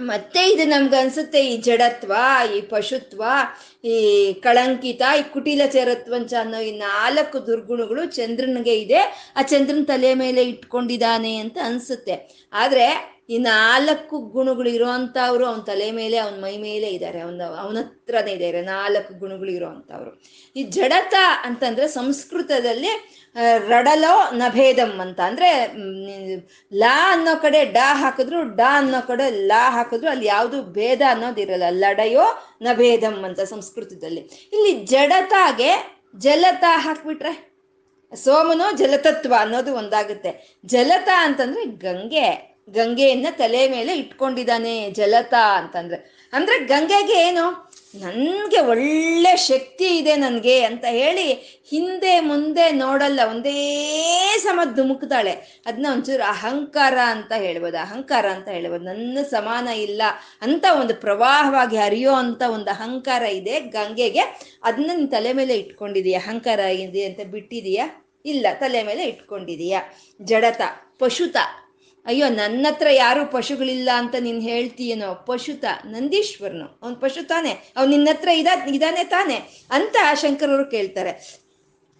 [0.00, 2.12] ಮತ್ತೆ ಇದು ನಮ್ಗೆ ಅನ್ಸುತ್ತೆ ಈ ಜಡತ್ವ,
[2.56, 3.22] ಈ ಪಶುತ್ವ,
[3.84, 9.32] ಈ ಕಳಂಕಿತ, ಈ ಕುಟಿಲ ಚರತ್ವಂಚ ಅನ್ನೋ ಈ ನಾಲ್ಕು ದುರ್ಗುಣಗಳು ಚಂದ್ರನಿಗೆ ಇದೆ.
[9.36, 12.44] ಆ ಚಂದ್ರನ ತಲೆ ಮೇಲೆ ಇಟ್ಕೊಂಡಿದ್ದಾನೆ ಅಂತ ಅನ್ಸುತ್ತೆ.
[12.52, 18.32] ಆದ್ರೆ ಈ ನಾಲ್ಕು ಗುಣಗಳು ಇರೋವಂಥವ್ರು ಅವನ ತಲೆ ಮೇಲೆ, ಅವನ ಮೈ ಮೇಲೆ ಇದ್ದಾರೆ ಅವನ ಅವನ ಹತ್ರನೇ
[18.36, 20.10] ಇದ್ದಾರೆ ನಾಲ್ಕು ಗುಣಗಳು ಇರೋವಂಥವ್ರು.
[20.56, 21.14] ಈ ಜಡತ
[21.48, 22.92] ಅಂತಂದ್ರೆ ಸಂಸ್ಕೃತದಲ್ಲಿ
[23.70, 25.20] ರಡಲೋ ನಭೇದಂ ಅಂತ.
[25.30, 25.50] ಅಂದ್ರೆ
[26.82, 32.26] ಲಾ ಅನ್ನೋ ಕಡೆ ಡಾ ಹಾಕಿದ್ರು, ಡಾ ಅನ್ನೋ ಕಡೆ ಲಾ ಹಾಕಿದ್ರು, ಅಲ್ಲಿ ಯಾವುದು ಭೇದ ಅನ್ನೋದಿರಲ್ಲ ಲಡಯೋ
[32.68, 34.22] ನಭೇದಂ ಅಂತ ಸಂಸ್ಕೃತದಲ್ಲಿ.
[34.54, 35.72] ಇಲ್ಲಿ ಜಡತಾಗೆ
[36.24, 37.32] ಜಲತ ಹಾಕ್ಬಿಟ್ರೆ,
[38.12, 40.32] ಸೋಮನೋ ಜಲತತ್ವ ಅನ್ನೋದು ಒಂದಾಗುತ್ತೆ.
[40.74, 42.28] ಜಲತ ಅಂತಂದ್ರೆ ಗಂಗೆ.
[42.70, 46.28] ಗಂಗೆಯನ್ನ ತಲೆ ಮೇಲೆ ಇಟ್ಕೊಂಡಿದ್ದಾನೆ ಜಲತ ಅಂತಂದ್ರೆ.
[46.32, 47.74] ಅಂದ್ರೆ ಗಂಗೆಗೆ ಏನು?
[47.94, 51.32] ನನ್ಗೆ ಒಳ್ಳೆ ಶಕ್ತಿ ಇದೆ ನನಗೆ ಅಂತ ಹೇಳಿ
[51.70, 55.62] ಹಿಂದೆ ಮುಂದೆ ನೋಡಲ್ಲ, ಒಂದೇ ಸಮ ಧುಮುಕ್ತಾಳೆ.
[55.66, 57.78] ಅದನ್ನ ಒಂಚೂರು ಅಹಂಕಾರ ಅಂತ ಹೇಳ್ಬೋದು.
[57.78, 58.84] ಅಹಂಕಾರ ಅಂತ ಹೇಳ್ಬೋದು.
[58.84, 60.02] ನನ್ನ ಸಮಾನ ಇಲ್ಲ
[60.42, 64.20] ಅಂತ ಒಂದು ಪ್ರವಾಹವಾಗಿ ಹರಿಯೋ ಅಂತ ಒಂದು ಅಹಂಕಾರ ಇದೆ ಗಂಗೆಗೆ.
[64.62, 66.14] ಅದನ್ನ ನಿನ್ ತಲೆ ಮೇಲೆ ಇಟ್ಕೊಂಡಿದೀಯ.
[66.14, 68.06] ಅಹಂಕಾರ ಇದೆ ಅಂತ ಬಿಟ್ಟಿದೀಯಾ?
[68.24, 69.78] ಇಲ್ಲ, ತಲೆ ಮೇಲೆ ಇಟ್ಕೊಂಡಿದೀಯ.
[70.22, 70.60] ಜಡತ,
[70.98, 71.36] ಪಶುತ.
[72.06, 75.14] ಅಯ್ಯೋ ನನ್ನ ಹತ್ರ ಯಾರು ಪಶುಗಳಿಲ್ಲ ಅಂತ ನೀನು ಹೇಳ್ತೀಯನೋ?
[75.14, 76.78] ಪಶುತ, ನಂದೀಶ್ವರನು.
[76.82, 77.50] ಅವನ್ ಪಶು ತಾನೆ.
[77.76, 81.44] ಅವ್ನು ನಿನ್ನ ಹತ್ರ ಇದ, ಇದಾನೆ ತಾನೆ ಅಂತ ಶಂಕರವರು ಕೇಳ್ತಾರೆ.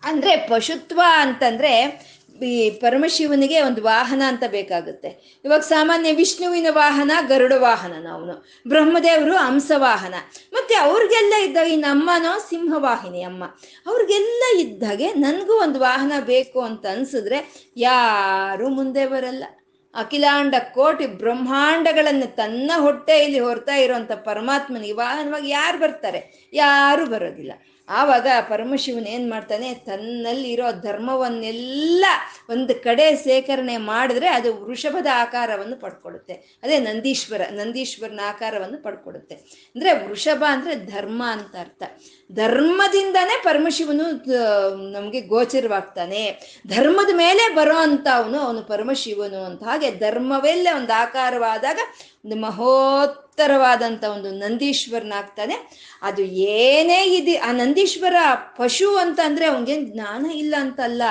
[0.05, 1.73] ಅಂದ್ರೆ ಪಶುತ್ವ ಅಂತಂದ್ರೆ
[2.43, 5.41] ಈ ಪರಮಶಿವನಿಗೆ ಒಂದು ವಾಹನ ಅಂತ ಬೇಕಾಗುತ್ತೆ.
[5.45, 10.15] ಇವಾಗ ಸಾಮಾನ್ಯ ವಿಷ್ಣುವಿನ ವಾಹನ, ಗರುಡ ವಾಹನ ಅವನು ಬ್ರಹ್ಮದೇವರು ಹಂಸವಾಹನ
[10.53, 13.45] ಮತ್ತೆ ಅವ್ರಿಗೆಲ್ಲ ಇದ್ದಾಗ ಈ ನಮ್ಮನೋ ಸಿಂಹವಾಹಿನಿ ಅಮ್ಮ.
[13.87, 19.45] ಅವ್ರಿಗೆಲ್ಲ ಇದ್ದಾಗೆ ನನಗೂ ಒಂದು ವಾಹನ ಬೇಕು ಅಂತ ಅನ್ಸಿದ್ರೆ ಯಾರು ಮುಂದೆ ಬರಲ್ಲ.
[19.95, 26.51] ಅಖಿಲಾಂಡ ಕೋಟಿ ಬ್ರಹ್ಮಾಂಡಗಳನ್ನು ತನ್ನ ಹೊಟ್ಟೆಯಲ್ಲಿ ಹೊರ್ತಾ ಇರುವಂತ ಪರಮಾತ್ಮನಿಗೆ ವಾಹನವಾಗಿ ಯಾರು ಬರ್ತಾರೆ?
[26.53, 27.53] ಯಾರು ಬರೋದಿಲ್ಲ.
[27.89, 29.75] ಆವಾಗ ಪರಮಶಿವನ್ ಏನ್ ಮಾಡ್ತಾನೆ?
[29.75, 32.05] ತನ್ನಲ್ಲಿರೋ ಧರ್ಮವನ್ನೆಲ್ಲ
[32.51, 39.35] ಒಂದು ಕಡೆ ಸೇಖರಣೆ ಮಾಡಿದ್ರೆ ಅದು ವೃಷಭದ ಆಕಾರವನ್ನು ಪಡ್ಕೊಡುತ್ತೆ ಅದೇ ನಂದೀಶ್ವರ, ನಂದೀಶ್ವರನ ಆಕಾರವನ್ನು ಪಡ್ಕೊಡುತ್ತೆ
[39.75, 41.83] ಅಂದ್ರೆ ವೃಷಭ ಅಂದ್ರೆ ಧರ್ಮ ಅಂತ ಅರ್ಥ.
[42.33, 44.05] ಧರ್ಮದಿಂದಾನೇ ಪರಮಶಿವನು
[44.93, 46.23] ನಮಗೆ ಗೋಚರವಾಗ್ತಾನೆ.
[46.67, 49.63] ಧರ್ಮದ ಮೇಲೆ ಬರೋ ಅಂತ ಅವನು ಅವನು ಪರಮಶಿವನು ಅಂತ.
[49.63, 51.79] ಹಾಗೆ ಧರ್ಮವೆಲ್ಲ ಒಂದು ಆಕಾರವಾದಾಗ
[52.25, 52.37] ಒಂದು
[53.35, 55.55] ಮಹೋತ್ತರವಾದಂಥ ಒಂದು ನಂದೀಶ್ವರನಾಗ್ತಾನೆ.
[56.03, 58.15] ಅದು ಏನೇ ಇದೆ, ಆ ನಂದೀಶ್ವರ
[58.57, 59.47] ಪಶು ಅಂತ ಅಂದ್ರೆ
[59.93, 61.03] ಜ್ಞಾನ ಇಲ್ಲ ಅಂತಲ್ಲ.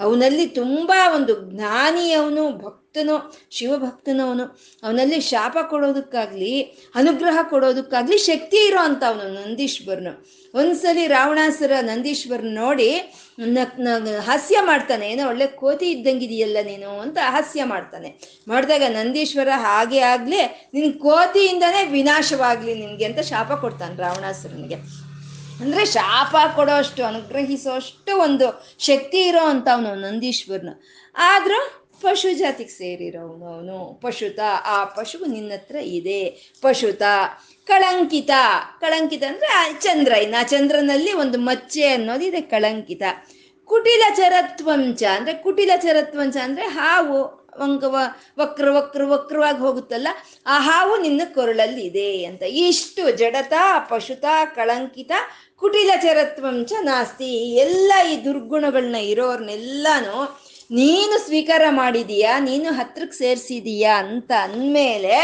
[0.00, 2.42] ಅವನಲ್ಲಿ ತುಂಬಾ ಒಂದು ಜ್ಞಾನಿ ಅವನು
[2.88, 3.16] ಭಕ್ತನು
[3.50, 4.44] ಶಿವಭಕ್ತನು ಅವನು
[4.82, 6.52] ಅವನಲ್ಲಿ ಶಾಪ ಕೊಡೋದಕ್ಕಾಗ್ಲಿ,
[6.94, 10.12] ಅನುಗ್ರಹ ಕೊಡೋದಕ್ಕಾಗ್ಲಿ ಶಕ್ತಿ ಇರೋ ಅಂತ ಅವನು ನಂದೀಶ್ವರನು.
[10.54, 12.90] ಒಂದ್ಸಲಿ ರಾವಣಾಸುರ ನಂದೀಶ್ವರನ್ ನೋಡಿ
[14.28, 15.04] ಹಾಸ್ಯ ಮಾಡ್ತಾನೆ.
[15.12, 18.10] ಏನೋ ಒಳ್ಳೆ ಕೋತಿ ಇದ್ದಂಗಿದೆಯಲ್ಲ ನೀನು ಅಂತ ಹಾಸ್ಯ ಮಾಡ್ತಾನೆ.
[18.48, 20.40] ಮಾಡಿದಾಗ ನಂದೀಶ್ವರ ಹಾಗೆ ಆಗ್ಲಿ
[20.74, 24.78] ನಿನ್ ಕೋತಿಯಿಂದನೇ ವಿನಾಶವಾಗ್ಲಿ ನಿನ್ಗೆ ಅಂತ ಶಾಪ ಕೊಡ್ತಾನೆ ರಾವಣಾಸುರನಿಗೆ.
[25.62, 28.48] ಅಂದ್ರೆ ಶಾಪ ಕೊಡೋ ಅಷ್ಟು ಅನುಗ್ರಹಿಸೋ ಅಷ್ಟು ಒಂದು
[28.88, 30.74] ಶಕ್ತಿ ಇರೋ ಅಂತ ಅವನು ನಂದೀಶ್ವರನು.
[31.30, 31.60] ಆದ್ರೂ
[32.02, 36.52] ಪಶು ಜಾತಿಗೆ ಸೇರಿರೋನು ಅವನು, ಪಶುತ, ಆ ಪಶು ನಿನ್ನ ಹತ್ರ ಇದೆ.
[36.62, 37.02] ಪಶುತ,
[37.66, 38.30] ಕಳಂಕಿತ.
[38.80, 43.02] ಕಳಂಕಿತ ಅಂದ್ರೆ ಚಂದ್ರ ಇನ್ನು ಆ ಚಂದ್ರನಲ್ಲಿ ಒಂದು ಮಚ್ಚೆ ಅನ್ನೋದು ಇದೆ ಕಳಂಕಿತ.
[43.64, 47.84] ಕುಟಿಲ ಚರತ್ವಂಚ ಅಂದ್ರೆ, ಕುಟಿಲ ಚರತ್ವಂಚ ಅಂದ್ರೆ ಹಾವು ವಂಕ
[48.38, 50.08] ವಕ್ರ ವಕ್ರ, ವಕ್ರವಾಗಿ ಹೋಗುತ್ತಲ್ಲ,
[50.46, 52.42] ಆ ಹಾವು ನಿನ್ನ ಕೊರಳಲ್ಲಿ ಇದೆ ಅಂತ.
[52.42, 53.52] ಇಷ್ಟು ಜಡತ,
[53.90, 55.12] ಪಶುತ, ಕಳಂಕಿತ,
[55.56, 57.54] ಕುಟಿಲ ಚರತ್ವಂಚ ನಾಸ್ತಿ.
[57.54, 62.38] ಎಲ್ಲ ಈ ದುರ್ಗುಣಗಳನ್ನ ಇರೋರ್ನೆಲ್ಲಾನು ನೀನು ಸ್ವೀಕಾರ ಮಾಡಿದೀಯಾ?
[62.38, 63.98] ನೀನು ಹತ್ರಕ್ಕೆ ಸೇರಿಸಿದೀಯಾ?
[63.98, 65.14] ಅಂತ ಅಂದಮೇಲೆ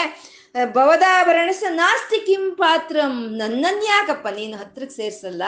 [0.73, 3.37] ಭವದಾಭರಣಸ ನಾಸ್ತಿ ಕಿಂ ಪಾತ್ರಂ.
[3.37, 5.43] ನನ್ನನ್ ಯಾಕಪ್ಪ ನೀನು ಹತ್ರಕ್ಕೆ ಸೇರಿಸಲ್ಲ?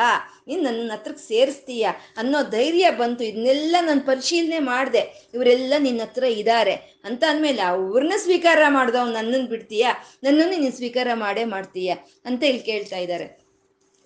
[0.49, 1.89] ನೀನು ನನ್ನ ಹತ್ರಕ್ಕೆ ಸೇರಿಸ್ತೀಯ?
[2.17, 3.25] ಅನ್ನೋ ಧೈರ್ಯ ಬಂತು.
[3.25, 5.31] ಇದನ್ನೆಲ್ಲ ನಾನು ಪರಿಶೀಲನೆ ಮಾಡಿದೆ.
[5.35, 9.93] ಇವರೆಲ್ಲ ನಿನ್ನ ಹತ್ರ ಇದ್ದಾರೆ ಅಂತ ಅಂದಮೇಲೆ, ಅವ್ರನ್ನ ಸ್ವೀಕಾರ ಮಾಡ್ದವ್ ನನ್ನನ್ನು ಬಿಡ್ತೀಯಾ?
[10.23, 11.95] ನನ್ನನ್ನು ನೀನು ಸ್ವೀಕಾರ ಮಾಡೇ ಮಾಡ್ತೀಯ?
[12.25, 13.25] ಅಂತ ಇಲ್ಲಿ ಕೇಳ್ತಾ ಇದ್ದಾರೆ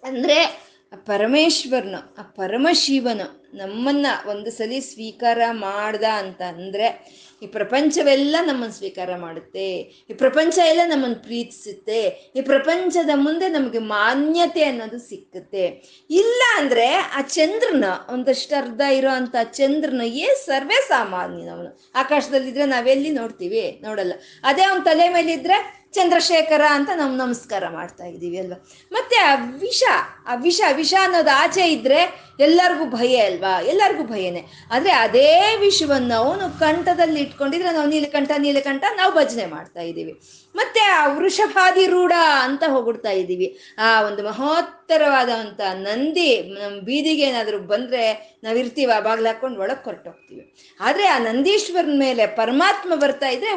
[0.04, 8.74] ಅಂದ್ರೆ ಆ ಪರಮೇಶ್ವರನು, ಆ ಪರಮಶಿವನು ನಮ್ಮನ್ನ ಒಂದು ಸಲಿ ಸ್ವೀಕಾರ ಮಾಡ್ದ ಅಂತ ಅಂದ್ರೆ, ಈ ಪ್ರಪಂಚವೆಲ್ಲ ನಮ್ಮನ್ನು
[8.74, 15.66] ಸ್ವೀಕಾರ ಮಾಡುತ್ತೆ, ಈ ಪ್ರಪಂಚ ಎಲ್ಲ ನಮ್ಮನ್ನು ಪ್ರೀತಿಸುತ್ತೆ, ಈ ಪ್ರಪಂಚದ ಮುಂದೆ ನಮಗೆ ಮಾನ್ಯತೆ ಅನ್ನೋದು ಸಿಕ್ಕುತ್ತೆ.
[16.10, 23.80] ಇಲ್ಲ ಅಂದ್ರೆ ಆ ಚಂದ್ರನ, ಒಂದಷ್ಟು ಅರ್ಧ ಇರೋ ಅಂತ ಚಂದ್ರನ ಏ ಸರ್ವೇ ಸಾಮಾನ್ಯನವನು ಆಕಾಶದಲ್ಲಿದ್ರೆ ನಾವೆಲ್ಲಿ ನೋಡ್ತೀವಿ?
[23.82, 24.12] ನೋಡಲ್ಲ.
[24.42, 28.58] ಅದೇ ಅವನ ತಲೆ ಮೇಲಿದ್ರೆ ಚಂದ್ರಶೇಖರ ಅಂತ ನಾವು ನಮಸ್ಕಾರ ಮಾಡ್ತಾ ಇದ್ದೀವಿ ಅಲ್ವಾ?
[28.92, 29.82] ಮತ್ತೆ ಆ ವಿಷ
[30.26, 33.60] ಆ ವಿಷ ವಿಷ ಅನ್ನೋದು ಆಚೆ ಇದ್ರೆ ಎಲ್ಲರಿಗೂ ಭಯ ಅಲ್ವಾ?
[33.62, 34.42] ಎಲ್ಲರಿಗೂ ಭಯನೇ.
[34.70, 40.14] ಆದ್ರೆ ಅದೇ ವಿಷವನ್ನು ಅವನು ಕಂಠದಲ್ಲಿ ಇಟ್ಕೊಂಡಿದ್ರೆ, ನಾವು ನೀಲಕಂಠ ನೀಲಕಂಠ ನಾವು ಭಜನೆ ಮಾಡ್ತಾ ಇದ್ದೀವಿ.
[40.54, 43.48] ಮತ್ತೆ ಆ ವೃಷಭಾದಿ ರೂಢ ಅಂತ ಹೋಗ್ಬಿಡ್ತಾ ಇದ್ದೀವಿ.
[43.78, 48.04] ಆ ಒಂದು ಮಹೋತ್ತರವಾದಂಥ ನಂದಿ ನಮ್ಮ ಬೀದಿಗೆ ಏನಾದರೂ ಬಂದ್ರೆ
[48.44, 50.44] ನಾವಿರ್ತೀವಿ ಆ ಬಾಗ್ಲ ಹಾಕೊಂಡು ಒಳಗೆ ಹೊರಟೋಗ್ತೀವಿ
[50.80, 53.52] ಆದ್ರೆ ಆ ನಂದೀಶ್ವರನ ಮೇಲೆ ಪರಮಾತ್ಮ ಬರ್ತಾ ಇದ್ರೆ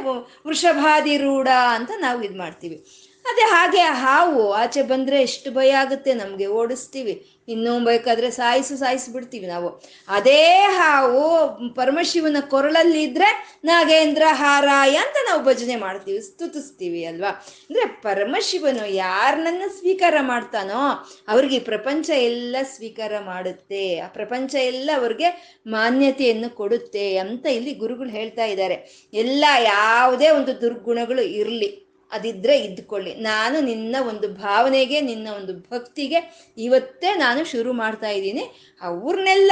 [0.47, 2.77] ವೃಷಭಾದಿ ರೂಢ ಅಂತ ನಾವು ಇದು ಮಾಡ್ತೀವಿ.
[3.25, 7.29] ಅದೇ ಹಾಗೆ ಹಾವು ಆಚೆ ಬಂದ್ರೆ ಎಷ್ಟು ಭಯ ಆಗುತ್ತೆ ನಮಗೆ ಓಡಿಸ್ತೀವಿ.
[7.47, 9.83] ಇನ್ನೂ ಬೇಕಾದ್ರೆ ಸಾಯಿಸು ಸಾಯಿಸ್ಬಿಡ್ತೀವಿ ನಾವು.
[10.07, 17.29] ಅದೇ ಹಾವು ಪರಮಶಿವನ ಕೊರಳಲ್ಲಿ ಇದ್ರೆ ನಾಗೇಂದ್ರ ಹಾರಾಯ ಅಂತ ನಾವು ಭಜನೆ ಮಾಡ್ತೀವಿ, ಸ್ತುತಿಸ್ತೀವಿ ಅಲ್ವಾ?
[17.69, 23.99] ಅಂದ್ರೆ ಪರಮಶಿವನು ಯಾರನ್ನ ಸ್ವೀಕಾರ ಮಾಡ್ತಾನೋ ಅವ್ರಿಗೆ ಪ್ರಪಂಚ ಎಲ್ಲ ಸ್ವೀಕಾರ ಮಾಡುತ್ತೆ.
[23.99, 29.09] ಆ ಪ್ರಪಂಚ ಎಲ್ಲ ಅವ್ರಿಗೆ ಮಾನ್ಯತೆಯನ್ನು ಕೊಡುತ್ತೆ ಅಂತ ಇಲ್ಲಿ ಗುರುಗಳು ಹೇಳ್ತಾ ಇದ್ದಾರೆ.
[29.13, 31.82] ಎಲ್ಲ ಯಾವುದೇ ಒಂದು ದುರ್ಗುಣಗಳು ಇರಲಿ.
[32.13, 33.15] ಅದಿದ್ರೆ ಇದ್ಕೊಳ್ಳಿ.
[33.15, 36.19] ನಾನು ನಿನ್ನ ಒಂದು ಭಾವನೆಗೆ, ನಿನ್ನ ಒಂದು ಭಕ್ತಿಗೆ
[36.57, 38.73] ಇವತ್ತೇ ನಾನು ಶುರು ಮಾಡ್ತಾ ಇದ್ದೀನಿ.
[38.81, 39.51] ಅವ್ರನ್ನೆಲ್ಲ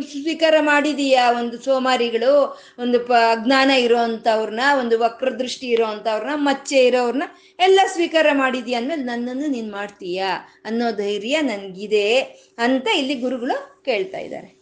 [0.00, 2.58] ಸ್ವೀಕಾರ ಮಾಡಿದೀಯಾ ಒಂದು ಸೋಮಾರಿಗಳು?
[2.78, 7.22] ಒಂದು ಪ, ಅಜ್ಞಾನ ಇರೋವಂಥವ್ರನ್ನ ಒಂದು ವಕ್ರದೃಷ್ಟಿ ಇರೋವಂಥವ್ರನ್ನ ಮಚ್ಚೆ ಇರೋವ್ರನ್ನ
[7.58, 10.30] ಎಲ್ಲ ಸ್ವೀಕಾರ ಮಾಡಿದೀಯ ಅಂದ್ಮೇಲೆ ನನ್ನನ್ನು ನೀನು ಮಾಡ್ತೀಯಾ?
[10.64, 12.20] ಅನ್ನೋ ಧೈರ್ಯ ನನಗಿದೆ
[12.58, 14.59] ಅಂತ ಇಲ್ಲಿ ಗುರುಗಳು ಕೇಳ್ತಾ ಇದ್ದಾರೆ.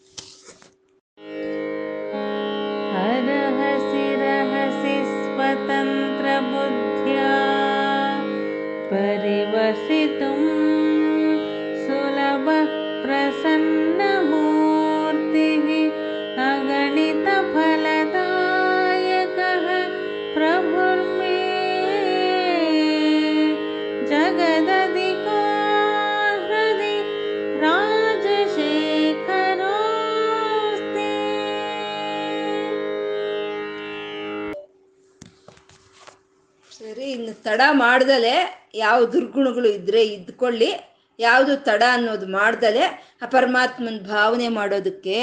[8.90, 10.37] परिवसितुं
[37.48, 38.34] ತಡ ಮಾಡ್ದಲೆ
[38.74, 40.70] ಯಾವ ದುರ್ಗುಣಗಳು ಇದ್ರೆ ಇದ್ಕೊಳ್ಳಿ.
[41.18, 42.84] ಯಾವುದು ತಡ ಅನ್ನೋದು ಮಾಡ್ದಲೆ
[43.22, 45.16] ಆ ಪರಮಾತ್ಮನ ಭಾವನೆ ಮಾಡೋದಕ್ಕೆ,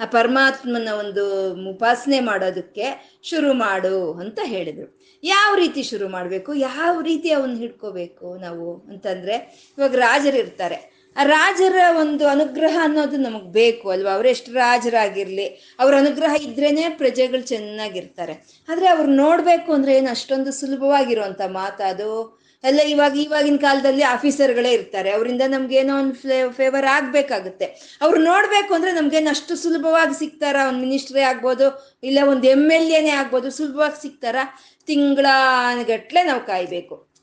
[0.00, 1.24] ಆ ಪರಮಾತ್ಮನ ಒಂದು
[1.70, 2.86] ಉಪಾಸನೆ ಮಾಡೋದಕ್ಕೆ
[3.22, 4.86] ಶುರು ಮಾಡು ಅಂತ ಹೇಳಿದ್ರು.
[5.22, 6.50] ಯಾವ ರೀತಿ ಶುರು ಮಾಡಬೇಕು?
[6.68, 8.66] ಯಾವ ರೀತಿ ಅವನ್ನ ಹಿಡ್ಕೋಬೇಕು ನಾವು?
[8.90, 9.36] ಅಂತಂದ್ರೆ
[9.78, 14.12] ಇವಾಗ ರಾಜರು ಇರ್ತಾರೆ ಆ ರಾಜರ ಒಂದು ಅನುಗ್ರಹ ಅನ್ನೋದು ನಮಗ್ ಬೇಕು ಅಲ್ವಾ?
[14.12, 18.46] ಅವ್ರು ಎಷ್ಟು ರಾಜರಾಗಿರ್ಲಿ, ಅವ್ರ ಅನುಗ್ರಹ ಇದ್ರೇನೆ ಪ್ರಜೆಗಳು ಚೆನ್ನಾಗಿರ್ತಾರೆ.
[18.68, 25.10] ಆದ್ರೆ ಅವ್ರು ನೋಡ್ಬೇಕು ಅಂದ್ರೆ ಏನು ಅಷ್ಟೊಂದು ಸುಲಭವಾಗಿರುವಂತ ಮಾತದು ಎಲ್ಲ ಇವಾಗ, ಇವಾಗಿನ ಕಾಲದಲ್ಲಿ ಆಫೀಸರ್ಗಳೇ ಇರ್ತಾರೆ.
[25.10, 27.96] ಅವರಿಂದ ನಮ್ಗೇನೋ ಒಂದು ಫ್ಲೇ ಫೇವರ್ ಆಗ್ಬೇಕಾಗುತ್ತೆ.
[28.02, 30.56] ಅವ್ರು ನೋಡ್ಬೇಕು ಅಂದ್ರೆ ನಮ್ಗೇನು ಅಷ್ಟು ಸುಲಭವಾಗಿ ಸಿಗ್ತಾರ?
[30.68, 34.36] ಒಂದು ಮಿನಿಸ್ಟ್ರೇ ಆಗ್ಬೋದು, ಇಲ್ಲ ಒಂದು ಎಂ ಎಲ್ ಎನೇ ಆಗ್ಬೋದು, ಸುಲಭವಾಗಿ ಸಿಗ್ತಾರ?
[34.86, 37.13] ತಿಂಗಳಗಟ್ಲೆ ನಾವು ಕಾಯ್ಬೇಕು.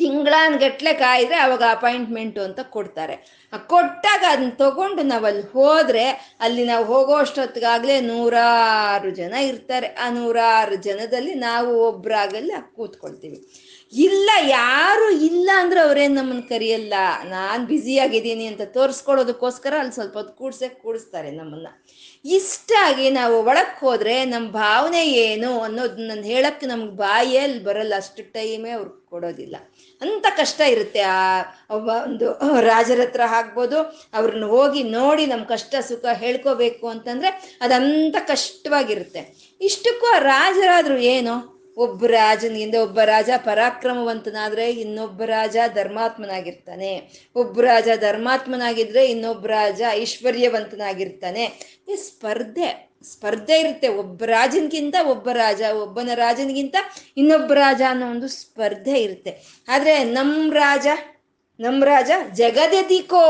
[0.00, 3.16] ತಿಂಗಳಾನ್ಗಟ್ಲೆ ಕಾಯಿದ್ರೆ ಅವಾಗ ಅಪಾಯಿಂಟ್ಮೆಂಟು ಅಂತ ಕೊಡ್ತಾರೆ.
[3.56, 9.86] ಕೊಟ್ಟಾಗ ಅದನ್ನ ತಗೊಂಡು ನಾವಲ್ಲಿ ಹೋದ್ರೆ ಅಲ್ಲಿ ನಾವು ಹೋಗೋ ಅಷ್ಟೊತ್ತಿಗಾಗಲೇ ನೂರಾರು ಜನ ಇರ್ತಾರೆ.
[9.86, 13.48] ಆ ನೂರಾರು ಜನದಲ್ಲಿ ನಾವು ಒಬ್ಬರಾಗಲ್ಲ ಕೂತ್ಕೊಳ್ತೀವಿ.
[13.92, 16.94] ಇಲ್ಲ, ಯಾರು ಇಲ್ಲ ಅಂದ್ರೆ ಅವ್ರೇನ್ ನಮ್ಮನ್ನ ಕರೆಯಲ್ಲ.
[17.24, 21.66] ನಾನು ಬ್ಯುಸಿ ಆಗಿದ್ದೀನಿ ಅಂತ ತೋರಿಸ್ಕೊಳ್ಳೋದಕ್ಕೋಸ್ಕರ ಅಲ್ಲಿ ಸ್ವಲ್ಪ ಹೊತ್ತು ಕೂಡ್ಸೆ ಕೂಡಿಸ್ತಾರೆ ನಮ್ಮನ್ನ.
[22.24, 27.94] ಇಷ್ಟಾಗಿ ನಾವು ಒಳಕ್ ಹೋದ್ರೆ ನಮ್ಮ ಭಾವನೆ ಏನು ಅನ್ನೋದು ನನ್ನ ಹೇಳಕ್ಕೆ ನಮ್ಗೆ ಬಾಯಲ್ಲಿ ಬರಲ್ಲ.
[27.96, 29.56] ಅಷ್ಟು ಟೈಮೇ ಅವ್ರಿಗೆ ಕೊಡೋದಿಲ್ಲ.
[30.00, 33.78] ಅಂತ ಕಷ್ಟ ಇರುತ್ತೆ ಆ ಒಂದು ರಾಜರ ಹತ್ರ ಆಗ್ಬೋದು,
[34.18, 37.30] ಅವ್ರನ್ನ ಹೋಗಿ ನೋಡಿ ನಮ್ಮ ಕಷ್ಟ ಸುಖ ಹೇಳ್ಕೋಬೇಕು ಅಂತಂದ್ರೆ
[37.66, 39.22] ಅದಂತ ಕಷ್ಟವಾಗಿರುತ್ತೆ.
[39.60, 41.36] ಇಷ್ಟಕ್ಕೂ ರಾಜರಾದ್ರು ಏನು?
[41.84, 46.90] ಒಬ್ಬ ರಾಜನಿಂದ ಒಬ್ಬ ರಾಜ ಪರಾಕ್ರಮವಂತನಾದ್ರೆ ಇನ್ನೊಬ್ಬ ರಾಜ ಧರ್ಮಾತ್ಮನಾಗಿರ್ತಾನೆ.
[47.42, 51.44] ಒಬ್ಬ ರಾಜ ಧರ್ಮಾತ್ಮನಾಗಿದ್ರೆ ಇನ್ನೊಬ್ಬ ರಾಜ ಐಶ್ವರ್ಯವಂತನಾಗಿರ್ತಾನೆ.
[51.92, 52.68] ಈ ಸ್ಪರ್ಧೆ
[53.10, 53.88] ಸ್ಪರ್ಧೆ ಇರುತ್ತೆ.
[54.00, 56.76] ಒಬ್ಬ ರಾಜನ್ಗಿಂತ ಒಬ್ಬ ರಾಜ, ಒಬ್ಬನ ರಾಜನಿಗಿಂತ
[57.20, 59.32] ಇನ್ನೊಬ್ಬ ರಾಜ ಅನ್ನೋ ಒಂದು ಸ್ಪರ್ಧೆ ಇರುತ್ತೆ.
[59.68, 60.86] ಆದ್ರೆ ನಮ್ಮ ರಾಜ
[61.60, 63.22] ನಮ್ ರಾಜ ಜಗದಧಿಕೋ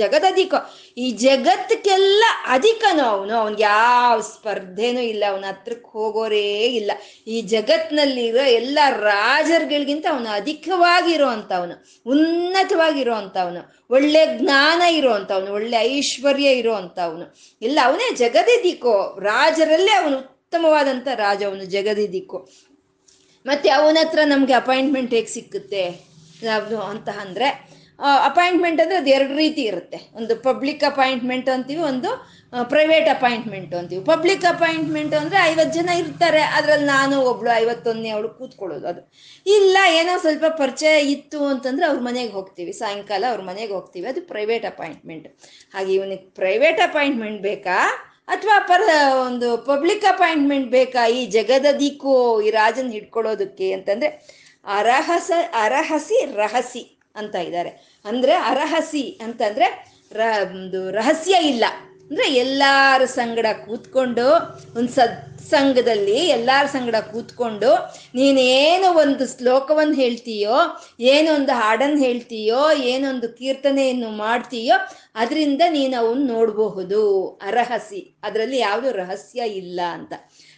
[0.00, 0.58] ಜಗದಧಿಕೋ
[0.96, 6.90] ಈ ಜಗತ್ತಕ್ಕೆಲ್ಲ ಅಧಿಕನು ಅವನು ಅವ್ನಿಗೆ ಯಾವ ಸ್ಪರ್ಧೆನೂ ಇಲ್ಲ, ಅವನ ಹತ್ರಕ್ಕೆ ಹೋಗೋರೇ ಇಲ್ಲ.
[7.26, 13.16] ಈ ಜಗತ್ನಲ್ಲಿರೋ ಎಲ್ಲ ರಾಜರುಗಳಿಗಿಂತ ಅವನು ಅಧಿಕವಾಗಿರೋ ಅಂಥವನು ಉನ್ನತವಾಗಿರೋ
[13.90, 15.14] ಒಳ್ಳೆ ಜ್ಞಾನ ಇರೋ
[15.52, 16.76] ಒಳ್ಳೆ ಐಶ್ವರ್ಯ ಇರೋ
[17.62, 18.96] ಇಲ್ಲ, ಅವನೇ ಜಗದಿದಿಕೋ.
[19.30, 22.38] ರಾಜರಲ್ಲೇ ಅವನು ಉತ್ತಮವಾದಂಥ ರಾಜ ಅವನು ಜಗದಿದಿಕೋ.
[23.46, 26.11] ಮತ್ತೆ ಅವನ ಹತ್ರ ನಮ್ಗೆ ಅಪಾಯಿಂಟ್ಮೆಂಟ್ ಹೇಗೆ ಸಿಕ್ಕುತ್ತೆ?
[26.50, 27.48] ಯಾವುದು ಅಂತ ಅಂದರೆ
[28.28, 29.98] ಅಪಾಯಿಂಟ್ಮೆಂಟ್ ಅಂದರೆ ಅದು ಎರಡು ರೀತಿ ಇರುತ್ತೆ.
[30.18, 32.10] ಒಂದು ಪಬ್ಲಿಕ್ ಅಪಾಯಿಂಟ್ಮೆಂಟ್ ಅಂತೀವಿ, ಒಂದು
[32.72, 34.00] ಪ್ರೈವೇಟ್ ಅಪಾಯಿಂಟ್ಮೆಂಟ್ ಅಂತೀವಿ.
[34.10, 39.02] ಪಬ್ಲಿಕ್ ಅಪಾಯಿಂಟ್ಮೆಂಟ್ ಅಂದರೆ ಐವತ್ತು ಜನ ಇರ್ತಾರೆ, ಅದರಲ್ಲಿ ನಾನು ಒಬ್ಳು, ಐವತ್ತೊಂದನೇ ಅವಳು ಕೂತ್ಕೊಳ್ಳೋದು ಅದು.
[39.46, 42.74] ಇಲ್ಲ, ಏನೋ ಸ್ವಲ್ಪ ಪರಿಚಯ ಇತ್ತು ಅಂತಂದರೆ ಅವ್ರ ಮನೆಗೆ ಹೋಗ್ತೀವಿ.
[42.80, 44.06] ಸಾಯಂಕಾಲ ಅವ್ರ ಮನೆಗೆ ಹೋಗ್ತೀವಿ.
[44.12, 45.28] ಅದು ಪ್ರೈವೇಟ್ ಅಪಾಯಿಂಟ್ಮೆಂಟ್
[45.76, 47.78] ಹಾಗೆ ಇವನಿಗೆ ಪ್ರೈವೇಟ್ ಅಪಾಯಿಂಟ್ಮೆಂಟ್ ಬೇಕಾ?
[48.32, 48.82] ಅಥವಾ ಪರ,
[49.28, 52.14] ಒಂದು ಪಬ್ಲಿಕ್ ಅಪಾಯಿಂಟ್ಮೆಂಟ್ ಬೇಕಾ ಈ ಜಗದ ದಿಕ್ಕು
[52.46, 54.10] ಈ ರಾಜನ ಹಿಡ್ಕೊಳ್ಳೋದಕ್ಕೆ ಅಂತಂದ್ರೆ
[54.64, 58.00] ಅರಹಸ, ಅರಹಸಿ, ರಹಸಿ ಅಂತ ಇದ್ದಾರೆ.
[58.04, 60.20] ಅಂದ್ರೆ ಅರಹಸಿ ಅಂತಂದ್ರೆ ರ
[60.50, 61.64] ಒಂದು ರಹಸ್ಯ ಇಲ್ಲ.
[62.10, 64.24] ಅಂದ್ರೆ ಎಲ್ಲಾರ ಸಂಗಡ ಕೂತ್ಕೊಂಡು
[64.76, 67.70] ಒಂದು ಸತ್ಸಂಗದಲ್ಲಿ ಎಲ್ಲಾರ ಸಂಗಡ ಕೂತ್ಕೊಂಡು
[68.14, 70.56] ನೀನೇನು ಒಂದು ಶ್ಲೋಕವನ್ನು ಹೇಳ್ತೀಯೋ
[71.00, 74.74] ಏನೊಂದು ಹಾಡನ್ನು ಹೇಳ್ತೀಯೋ ಏನೊಂದು ಕೀರ್ತನೆಯನ್ನು ಮಾಡ್ತೀಯೋ,
[75.14, 77.26] ಅದರಿಂದ ನೀನು ಅವನ್ನ ನೋಡಬಹುದು.
[77.42, 78.20] ಅರಹಸಿ.
[78.22, 80.12] ಅದರಲ್ಲಿ ಯಾವುದು ರಹಸ್ಯ ಇಲ್ಲ ಅಂತ.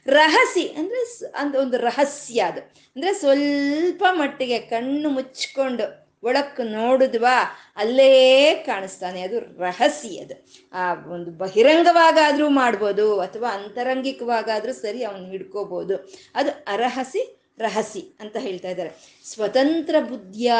[0.07, 2.61] ರಹಸಿ ಅಂದ್ರೆ ಅಂತ ಒಂದು ರಹಸ್ಯ ಅದು.
[2.61, 9.23] ಅಂದ್ರೆ ಸ್ವಲ್ಪ ಮಟ್ಟಿಗೆ ಕಣ್ಣು ಮುಚ್ಕೊಂಡು ಒಳಕ್ಕೆ ನೋಡಿದ್ವಾ, ಅಲ್ಲೇ ಕಾಣಿಸ್ತಾನೆ.
[9.23, 10.47] ಅದು ರಹಸ್ಯ ಅದು.
[10.73, 19.21] ಆ ಒಂದು ಬಹಿರಂಗವಾಗಾದ್ರೂ ಮಾಡ್ಬೋದು, ಅಥವಾ ಅಂತರಂಗಿಕವಾಗಾದ್ರೂ ಸರಿ ಅವನು ಹಿಡ್ಕೋಬಹುದು ಅದು ಅರಹಸಿ ರಹಸಿ ಅಂತ ಹೇಳ್ತಾ ಇದ್ದಾರೆ.
[19.25, 20.53] ಸ್ವತಂತ್ರ ಬುದ್ಧಿಯ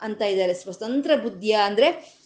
[0.00, 0.54] ಅಂತ ಇದ್ದಾರೆ.
[0.54, 2.19] ಸ್ವತಂತ್ರ ಬುದ್ಧಿಯ ಅಂದ್ರೆ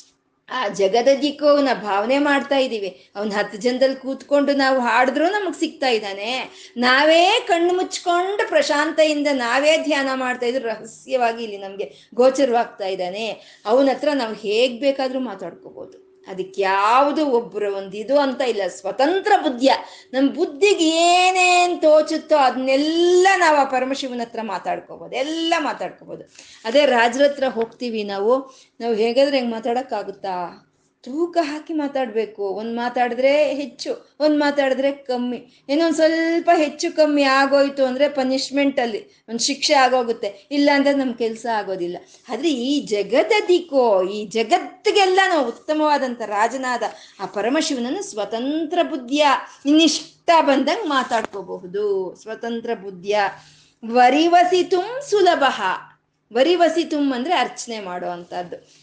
[0.49, 6.53] ಆ ಜಗದದಿಕ್ಕೂ ಅವನ ಭಾವನೆ ಮಾಡ್ತಾ ಇದ್ದೀವಿ ಅವನ ಹತ್ತು ಜನದಲ್ಲಿ ಕೂತ್ಕೊಂಡು ನಾವು ಹಾಡಿದ್ರು ನಮಗೆ ಸಿಗ್ತಾ ಇದ್ದಾನೆ.
[6.77, 13.27] ನಾವೇ ಕಣ್ಣು ಮುಚ್ಕೊಂಡು ಪ್ರಶಾಂತೆಯಿಂದ ನಾವೇ ಧ್ಯಾನ ಮಾಡ್ತಾ ಇದ್ರು ರಹಸ್ಯವಾಗಿ ಇಲ್ಲಿ ನಮಗೆ ಗೋಚರವಾಗ್ತಾ ಇದ್ದಾನೆ.
[13.67, 19.73] ಅವನ ಹತ್ರ ನಾವು ಹೇಗ್ ಬೇಕಾದ್ರೂ ಮಾತಾಡ್ಕೋಬಹುದು ಅದಕ್ಕೆ ಯಾವುದು ಒಬ್ಬರ ಒಂದು ಇದು ಅಂತ ಇಲ್ಲ, ಸ್ವತಂತ್ರ ಬುದ್ಧಿಯ.
[20.13, 26.25] ನಮ್ಮ ಬುದ್ಧಿಗೆ ಏನೇನು ತೋಚುತ್ತೋ ಅದನ್ನೆಲ್ಲ ನಾವು ಆ ಪರಮಶಿವನ ಹತ್ರ ಮಾತಾಡ್ಕೋಬೋದು, ಎಲ್ಲ ಮಾತಾಡ್ಕೋಬೋದು.
[26.65, 28.35] ಅದೇ ರಾಜರ ಹತ್ರ ಹೋಗ್ತೀವಿ ನಾವು.
[28.81, 30.37] ನಾವು ಹೇಗಾದ್ರೆ ಹೆಂಗೆ ಮಾತಾಡೋಕ್ಕಾಗುತ್ತಾ?
[31.05, 32.43] ತೂಕ ಹಾಕಿ ಮಾತಾಡಬೇಕು.
[32.43, 35.41] ಒಂದು ಮಾತಾಡಿದ್ರೆ ಹೆಚ್ಚು, ಒಂದು ಮಾತಾಡಿದ್ರೆ ಕಮ್ಮಿ.
[35.69, 40.49] ಏನೋ ಒಂದು ಸ್ವಲ್ಪ ಹೆಚ್ಚು ಕಮ್ಮಿ ಆಗೋಯ್ತು ಅಂದರೆ ಪನಿಷ್ಮೆಂಟಲ್ಲಿ ಒಂದು ಶಿಕ್ಷೆ ಆಗೋಗುತ್ತೆ.
[40.51, 41.97] ಇಲ್ಲ ಅಂದರೆ ನಮ್ಮ ಕೆಲಸ ಆಗೋದಿಲ್ಲ.
[42.29, 46.83] ಆದರೆ ಈ ಜಗದದಿಕೋ, ಈ ಜಗತ್ತಿಗೆಲ್ಲ ನಾವು ಉತ್ತಮವಾದಂಥ ರಾಜನಾದ
[47.21, 49.27] ಆ ಪರಮಶಿವನನ್ನು ಸ್ವತಂತ್ರ ಬುದ್ಧಿಯ
[49.67, 52.15] ಇನ್ನಿಷ್ಟ ಬಂದಂಗೆ ಮಾತಾಡ್ಕೋಬಹುದು.
[52.23, 53.19] ಸ್ವತಂತ್ರ ಬುದ್ಧಿಯ
[53.85, 55.45] ವರಿವಸಿತುಂ ಸುಲಭ.
[56.35, 58.07] ವರಿವಸಿತುಂ ಅಂದ್ರೆ ಅರ್ಚನೆ ಮಾಡೋ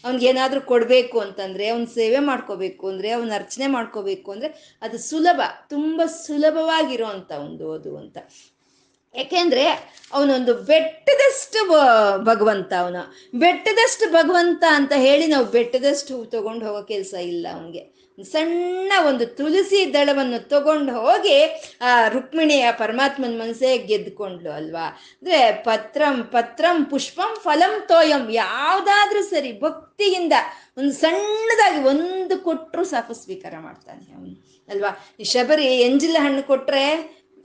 [0.04, 6.06] ಅವ್ನಿಗೆ ಏನಾದ್ರೂ ಕೊಡಬೇಕು ಅಂತಂದ್ರೆ, ಅವ್ನ ಸೇವೆ ಮಾಡ್ಕೋಬೇಕು ಅಂದ್ರೆ, ಅವ್ನ ಅರ್ಚನೆ ಮಾಡ್ಕೋಬೇಕು ಅಂದ್ರೆ ಅದು ಸುಲಭ, ತುಂಬಾ
[6.06, 8.18] ಸುಲಭವಾಗಿರುವಂಥ ಒಂದು ಅದು ಅಂತ.
[9.14, 9.66] ಯಾಕೆಂದ್ರೆ
[10.12, 11.68] ಅವನೊಂದು ಬೆಟ್ಟದಷ್ಟು
[12.24, 13.14] ಭಗವಂತ ಅವನು.
[13.34, 18.01] ಬೆಟ್ಟದಷ್ಟು ಭಗವಂತ ಅಂತ ಹೇಳಿ ನಾವು ಬೆಟ್ಟದಷ್ಟು ತಗೊಂಡು ಹೋಗೋ ಕೆಲಸ ಇಲ್ಲ ಅವನಿಗೆ.
[18.18, 21.36] ಸಣ್ಣ ಒಂದು ತುಳಸಿ ದಳವನ್ನು ತಗೊಂಡು ಹೋಗಿ,
[21.80, 24.86] ಆ ರುಕ್ಮಿಣಿಯ ಪರಮಾತ್ಮನ ಮನಸ್ಸೇ ಗೆದ್ಕೊಂಡ್ಲು ಅಲ್ವಾ?
[25.18, 30.32] ಅಂದ್ರೆ ಪತ್ರಂ ಪತ್ರಂ ಪುಷ್ಪಂ ಫಲಂ ತೋಯಂ, ಯಾವ್ದಾದ್ರೂ ಸರಿ ಭಕ್ತಿಯಿಂದ
[30.78, 34.34] ಒಂದು ಸಣ್ಣದಾಗಿ ಒಂದು ಕೊಟ್ಟರು ಸಾಕು ಸ್ವೀಕಾರ ಮಾಡ್ತಾನೆ ಅವನು,
[34.68, 34.92] ಅಲ್ವಾ?
[35.20, 36.84] ಈ ಶಬರಿ, ಎಂಜಿಲ ಹಣ್ಣು ಕೊಟ್ರೆ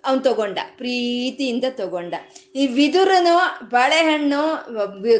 [0.08, 2.14] ಅವನು ತಗೊಂಡ, ಪ್ರೀತಿಯಿಂದ ತಗೊಂಡ.
[2.56, 3.34] ಈ ವಿದುರನು
[3.70, 4.42] ಬಾಳೆಹಣ್ಣು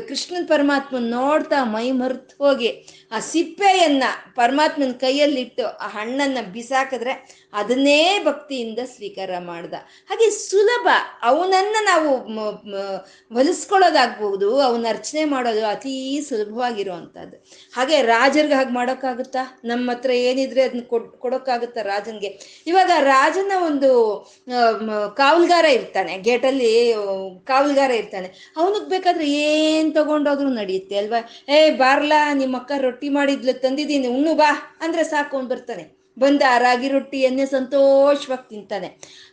[0.08, 2.70] ಕೃಷ್ಣನ್ ಪರಮಾತ್ಮ ನೋಡ್ತಾ ಮೈ ಮರೆತು ಹೋಗಿ
[3.12, 4.04] ಆ ಸಿಪ್ಪೆಯನ್ನ
[4.36, 7.14] ಪರಮಾತ್ಮನ ಕೈಯಲ್ಲಿಟ್ಟು ಆ ಹಣ್ಣನ್ನ ಬಿಸಾಕಿದ್ರೆ
[7.54, 9.76] ಅದನ್ನೇ ಭಕ್ತಿಯಿಂದ ಸ್ವೀಕಾರ ಮಾಡ್ದ.
[10.10, 10.88] ಹಾಗೆ ಸುಲಭ,
[11.30, 12.10] ಅವನನ್ನ ನಾವು
[13.38, 15.94] ಹೊಲಿಸ್ಕೊಳ್ಳೋದಾಗ್ಬಹುದು ಅವನ ಅರ್ಚನೆ ಮಾಡೋದು ಅತೀ
[16.30, 17.38] ಸುಲಭವಾಗಿರುವಂಥದ್ದು
[17.78, 19.44] ಹಾಗೆ ರಾಜರಿಗೆ ಹಾಗೆ ಮಾಡೋಕ್ಕಾಗುತ್ತಾ?
[19.72, 22.32] ನಮ್ಮ ಹತ್ರ ಏನಿದ್ರೆ ಅದನ್ನ ಕೊಡ್, ಕೊಡೋಕ್ಕಾಗುತ್ತಾ ರಾಜನ್ಗೆ?
[22.72, 23.92] ಇವಾಗ ರಾಜನ ಒಂದು
[25.22, 26.72] ಕಾವಲ್ಗಾರ ಇರ್ತಾನೆ, ಗೇಟಲ್ಲಿ
[27.52, 28.30] ಕಾವಲ್ಗಾರ ಇರ್ತಾನೆ.
[28.60, 31.22] ಅವನಿಗೆ ಬೇಕಾದ್ರೆ ಏನು ತಗೊಂಡೋದ್ರು ನಡೆಯುತ್ತೆ ಅಲ್ವಾ?
[31.50, 34.52] ಏ, ಬಾರ್ಲಾ ನಿಮ್ಮ ಅಕ್ಕ ರೊಟ್ಟಿ ಮಾಡಿದ್ಲು, ತಂದಿದ್ದೀನಿ, ಉಣ್ಣು ಬಾ,
[34.86, 35.86] ಅಂದರೆ ಸಾಕು, ಅವ್ನು ಬರ್ತಾನೆ.
[36.18, 38.88] ಬಂದ ಆ ರಾಗಿ ರೊಟ್ಟಿಯನ್ನೇ ಸಂತೋಷವಾಗಿ ತಿಂತಾನೆ.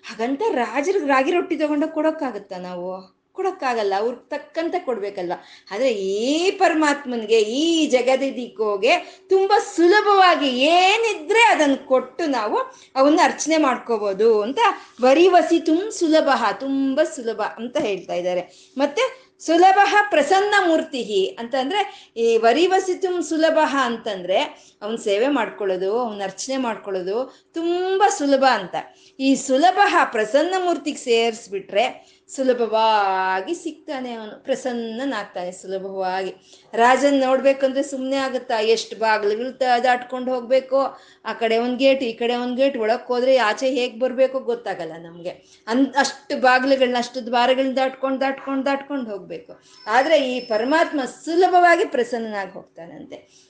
[0.09, 3.14] ಹಾಗಂತ ರಾಜರಿಗೆ ರಾಗಿ ರೊಟ್ಟಿ ತಗೊಂಡ ಕೊಡೋಕ್ಕಾಗತ್ತಾ ನಾವು?
[3.33, 5.37] ಕೊಡೋಕ್ಕಾಗಲ್ಲ ಅವ್ರಿಗೆ ತಕ್ಕಂತೆ ಕೊಡ್ಬೇಕಲ್ವಾ?
[5.70, 12.57] ಆದರೆ ಈ ಪರಮಾತ್ಮನ್ಗೆ, ಈ ಜಗದಿದಿಕೋಗೆ ತುಂಬಾ ಸುಲಭವಾಗಿ ಏನಿದ್ರೆ ಅದನ್ನು ಕೊಟ್ಟು ನಾವು
[12.97, 14.59] ಅವನ್ನ ಅರ್ಚನೆ ಮಾಡ್ಕೋಬಹುದು ಅಂತ
[15.01, 16.29] ವರಿವಸಿ ತುಂಬ ಸುಲಭ,
[16.61, 18.73] ತುಂಬಾ ಸುಲಭ ಅಂತ ಹೇಳ್ತಾ ಇದ್ದಾರೆ.
[18.77, 19.79] ಮತ್ತೆ ಸುಲಭ
[20.11, 21.03] ಪ್ರಸನ್ನ ಮೂರ್ತಿ
[21.39, 24.39] ಅಂತಂದ್ರೆ ಈ ವರಿವಸಿತು ಸುಲಭ ಅಂತಂದ್ರೆ
[24.83, 27.17] ಅವನ್ ಸೇವೆ ಮಾಡ್ಕೊಳ್ಳೋದು, ಅವನ ಅರ್ಚನೆ ಮಾಡ್ಕೊಳ್ಳೋದು
[27.55, 28.75] ತುಂಬಾ ಸುಲಭ ಅಂತ.
[29.19, 29.79] ಈ ಸುಲಭ
[30.13, 31.85] ಪ್ರಸನ್ನ ಮೂರ್ತಿಗೆ ಸೇರಿಸ್ಬಿಟ್ರೆ
[32.29, 34.45] ಸುಲಭವಾಗಿ ಸಿಗ್ತಾನೆ ಅವನು.
[34.45, 36.35] ಪ್ರಸನ್ನನಾಗ್ತಾನೆ ಸುಲಭವಾಗಿ.
[36.75, 38.61] ರಾಜನ್ ನೋಡ್ಬೇಕಂದ್ರೆ ಸುಮ್ಮನೆ ಆಗುತ್ತಾ?
[38.61, 40.77] ಎಷ್ಟು ಬಾಗಿಲುಗಳು ದಾಟ್ಕೊಂಡು ಹೋಗ್ಬೇಕು?
[41.25, 45.31] ಆ ಕಡೆ ಒಂದು ಗೇಟ್, ಈ ಕಡೆ ಒಂದು ಗೇಟ್, ಒಳಕ್ ಹೋದ್ರೆ ಆಚೆ ಹೇಗೆ ಬರಬೇಕು ಗೊತ್ತಾಗಲ್ಲ ನಮಗೆ.
[45.67, 49.61] ಅನ್, ಅಷ್ಟು ಬಾಗಿಲುಗಳನ್ನ ಅಷ್ಟು ದ್ವಾರಗಳನ್ನ ದಾಟ್ಕೊಂಡು ದಾಟ್ಕೊಂಡು ದಾಟ್ಕೊಂಡು ಹೋಗ್ಬೇಕು.
[49.87, 53.45] ಆದ್ರೆ ಈ ಪರಮಾತ್ಮ ಸುಲಭವಾಗಿ ಪ್ರಸನ್ನನಾಗಿ ಹೋಗ್ತಾನಂತೆ.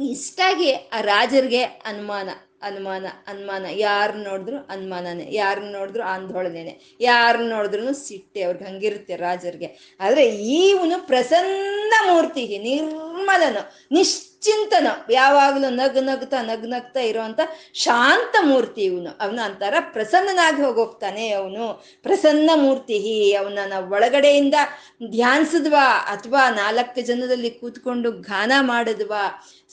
[0.00, 2.28] ಇಷ್ಟಾಗಿ ಆ ರಾಜರಿಗೆ ಅನುಮಾನ.
[2.64, 3.66] ಅನುಮಾನ ಅನುಮಾನ.
[3.76, 9.70] ಯಾರು ನೋಡಿದ್ರು ಅನುಮಾನನೇ ಯಾರನ್ನ ನೋಡಿದ್ರು ಆಂದೋಳನೇನೆ ಯಾರನ್ನ ನೋಡಿದ್ರು ಸಿಟ್ಟೆ ಅವ್ರಿಗೆ ಹಂಗಿರುತ್ತೆ ರಾಜರಿಗೆ.
[10.00, 10.24] ಆದರೆ
[10.60, 13.62] ಇವನು ಪ್ರಸನ್ನ ಮೂರ್ತಿ, ನಿರ್ಮಲನು
[14.46, 17.40] ನಿಶ್ಚಿಂತನು ಯಾವಾಗಲೂ ನಗ್ ನಗ್ತಾ ನಗ್ ನಗ್ತಾ ಇರುವಂತ
[17.74, 19.10] ಶಾಂತ ಮೂರ್ತಿ ಇವನು.
[19.20, 21.84] ಅವನ ಅಂತಾರ ಪ್ರಸನ್ನನಾಗಿ ಹೋಗೋಗ್ತಾನೆ ಅವನು.
[22.02, 24.54] ಪ್ರಸನ್ನ ಮೂರ್ತಿ ಅವನ ನಾವು ಒಳಗಡೆಯಿಂದ
[25.10, 29.24] ಧ್ಯಾನಿಸಿದ್ವಾ ಅಥವಾ ನಾಲ್ಕು ಜನದಲ್ಲಿ ಕೂತ್ಕೊಂಡು ಘಾನ ಮಾಡಿದ್ವಾ.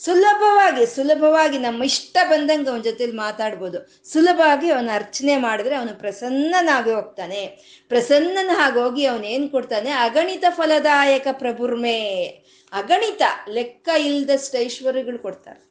[0.04, 3.78] ಸುಲಭವಾಗಿ ಸುಲಭವಾಗಿ ನಮ್ಮ ಇಷ್ಟ ಬಂದಂಗೆ ಅವನ ಜೊತೆಲಿ ಮಾತಾಡ್ಬೋದು.
[4.12, 7.42] ಸುಲಭವಾಗಿ ಅವನ ಅರ್ಚನೆ ಮಾಡಿದ್ರೆ ಅವನು ಪ್ರಸನ್ನನಾಗಿ ಹೋಗ್ತಾನೆ.
[7.88, 9.90] ಪ್ರಸನ್ನನಾಗಿ ಹೋಗಿ ಅವನು ಏನು ಕೊಡ್ತಾನೆ?
[9.90, 11.98] ಅಗಣಿತ ಫಲದಾಯಕ ಪ್ರಭುರ್ಮೆ.
[12.72, 15.68] ಅಗಣಿತ ಲೆಕ್ಕ ಇಲ್ದಷ್ಟು ಐಶ್ವರ್ಯಗಳು ಕೊಡ್ತಾ ಇರುತ್ತೆ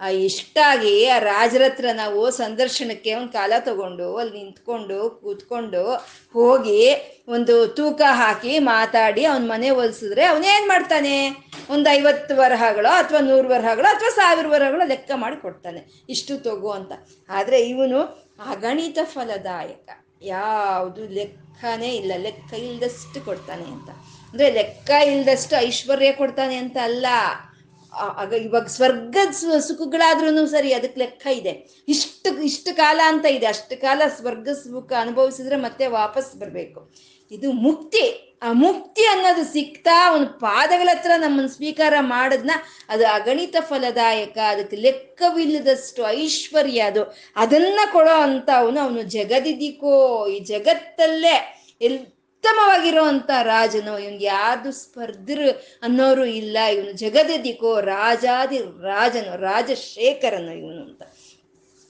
[0.00, 5.94] ಆ ಇಷ್ಟಾಗಿ ಆ ರಾಜರತ್ರ ನಾವು ಸಂದರ್ಶನಕ್ಕೆ ಒಂದು ಕಾಲ ತಗೊಂಡು ಅಲ್ಲಿ ನಿಂತ್ಕೊಂಡು ಕೂತ್ಕೊಂಡು
[6.32, 6.80] ಹೋಗಿ
[7.28, 11.30] ಒಂದು ತೂಕ ಹಾಕಿ ಮಾತಾಡಿ ಅವನ ಮನೆ ಹೊಲ್ಸಿದ್ರೆ ಅವನೇನ್ ಮಾಡ್ತಾನೆ?
[11.70, 16.04] ಒಂದು ಐವತ್ತು ವರಹಗಳು ಅಥವಾ ನೂರು ವರಹಗಳು ಅಥವಾ ಸಾವಿರ ವರಹಗಳು ಲೆಕ್ಕ ಮಾಡಿ ಕೊಡ್ತಾನೆ.
[16.08, 16.92] ಇಷ್ಟು ತಗೋ ಅಂತ.
[17.28, 18.00] ಆದರೆ ಇವನು
[18.46, 19.88] ಅಗಣಿತ ಫಲದಾಯಕ.
[20.22, 22.12] ಯಾವುದು ಲೆಕ್ಕನೇ ಇಲ್ಲ.
[22.16, 23.90] ಲೆಕ್ಕ ಇಲ್ದಷ್ಟು ಕೊಡ್ತಾನೆ ಅಂತ.
[24.36, 27.06] ಅಂದ್ರೆ ಲೆಕ್ಕ ಇಲ್ದಷ್ಟು ಐಶ್ವರ್ಯ ಕೊಡ್ತಾನೆ ಅಂತ ಅಲ್ಲ.
[28.36, 31.52] ಇವಾಗ ಸ್ವರ್ಗದ ಸುಖಗಳಾದ್ರೂ ಸರಿ ಅದಕ್ಕೆ ಲೆಕ್ಕ ಇದೆ.
[31.88, 33.46] ಇಷ್ಟು ಇಷ್ಟು ಕಾಲ ಅಂತ ಇದೆ.
[33.46, 36.80] ಅಷ್ಟು ಕಾಲ ಸ್ವರ್ಗ ಸುಖ ಅನುಭವಿಸಿದ್ರೆ ಮತ್ತೆ ವಾಪಸ್ ಬರಬೇಕು.
[37.30, 38.04] ಇದು ಮುಕ್ತಿ.
[38.42, 42.50] ಆ ಮುಕ್ತಿ ಅನ್ನೋದು ಸಿಕ್ತಾ ಅವನ ಪಾದಗಳ ಹತ್ರ ನಮ್ಮನ್ನು ಸ್ವೀಕಾರ ಮಾಡದ್ನ
[42.88, 47.02] ಅದು ಅಗಣಿತ ಫಲದಾಯಕ, ಅದಕ್ಕೆ ಲೆಕ್ಕವಿಲ್ಲದಷ್ಟು ಐಶ್ವರ್ಯ ಅದು.
[47.36, 49.96] ಅದನ್ನ ಕೊಡೋ ಅಂತ ಅವನು ಅವನು ಜಗದಿದಿಕೋ.
[50.28, 51.36] ಈ ಜಗತ್ತಲ್ಲೇ
[51.80, 51.98] ಎಲ್
[52.36, 56.58] ಉತ್ತಮವಾಗಿರುವಂತ ರಾಜನು ಇವನ್ ಯಾರ್ದು ಸ್ಪರ್ಧರು ಅನ್ನೋರು ಇಲ್ಲ.
[56.72, 61.02] ಇವನು ಜಗದದಿಕೋ ರಾಜಾದಿ ರಾಜನು, ರಾಜಶೇಖರನು ಇವನು ಅಂತ.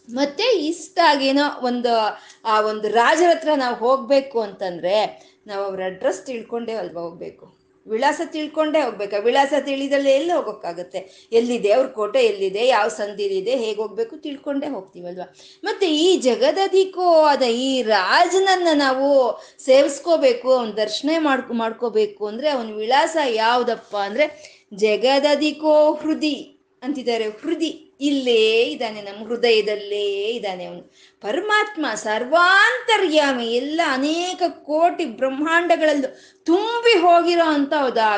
[0.08, 1.96] ಮತ್ತೆ ಇಷ್ಟಾಗೇನೋ ಒಂದು,
[2.44, 7.55] ಆ ಒಂದು ರಾಜರ ಹತ್ರ ನಾವು ಹೋಗ್ಬೇಕು ಅಂತಂದ್ರೆ ನಾವು ಅವ್ರ ಅಡ್ರೆಸ್ ತಿಳ್ಕೊಂಡೇ ಅಲ್ವಾ ಹೋಗ್ಬೇಕು.
[7.86, 9.18] ವಿಳಾಸ ತಿಳ್ಕೊಂಡೇ ಹೋಗ್ಬೇಕಾ.
[9.18, 11.28] ವಿಳಾಸ ತಿಳಿದಲ್ಲಿ ಎಲ್ಲಿ ಹೋಗೋಕ್ಕಾಗುತ್ತೆ?
[11.32, 11.72] ಎಲ್ಲಿದೆ?
[11.72, 12.66] ಅವ್ರ ಕೋಟೆ ಎಲ್ಲಿದೆ?
[12.66, 13.56] ಯಾವ ಸಂದಿಲಿದೆ?
[13.56, 15.34] ಹೇಗೆ ಹೋಗ್ಬೇಕು ತಿಳ್ಕೊಂಡೇ ಹೋಗ್ತೀವಲ್ವಾ?
[15.64, 23.16] ಮತ್ತೆ ಈ ಜಗದಧಿಕೋ ಆದ ಈ ರಾಜನನ್ನ ನಾವು ಸೇವಿಸ್ಕೋಬೇಕು, ಅವನ ದರ್ಶನ ಮಾಡ್ಕೊ, ಮಾಡ್ಕೋಬೇಕು ಅಂದ್ರೆ ಅವನ ವಿಳಾಸ
[23.28, 27.24] ಯಾವ್ದಪ್ಪ ಅಂದ್ರೆ ಜಗದಧಿಕೋ ಹೃದಿ ಅಂತಿದ್ದಾರೆ.
[27.24, 27.85] ಹೃದಿ.
[28.00, 30.94] ಇಲ್ಲೇ ಇದ್ದಾನೆ, ನಮ್ಮ ಹೃದಯದಲ್ಲೇ ಇದ್ದಾನೆ ಅವನು.
[31.20, 37.72] ಪರಮಾತ್ಮ ಸರ್ವಾಂತರ್ಯಾಮಿ, ಎಲ್ಲ ಅನೇಕ ಕೋಟಿ ಬ್ರಹ್ಮಾಂಡಗಳಲ್ಲೂ ತುಂಬಿ ಹೋಗಿರೋ ಅಂತ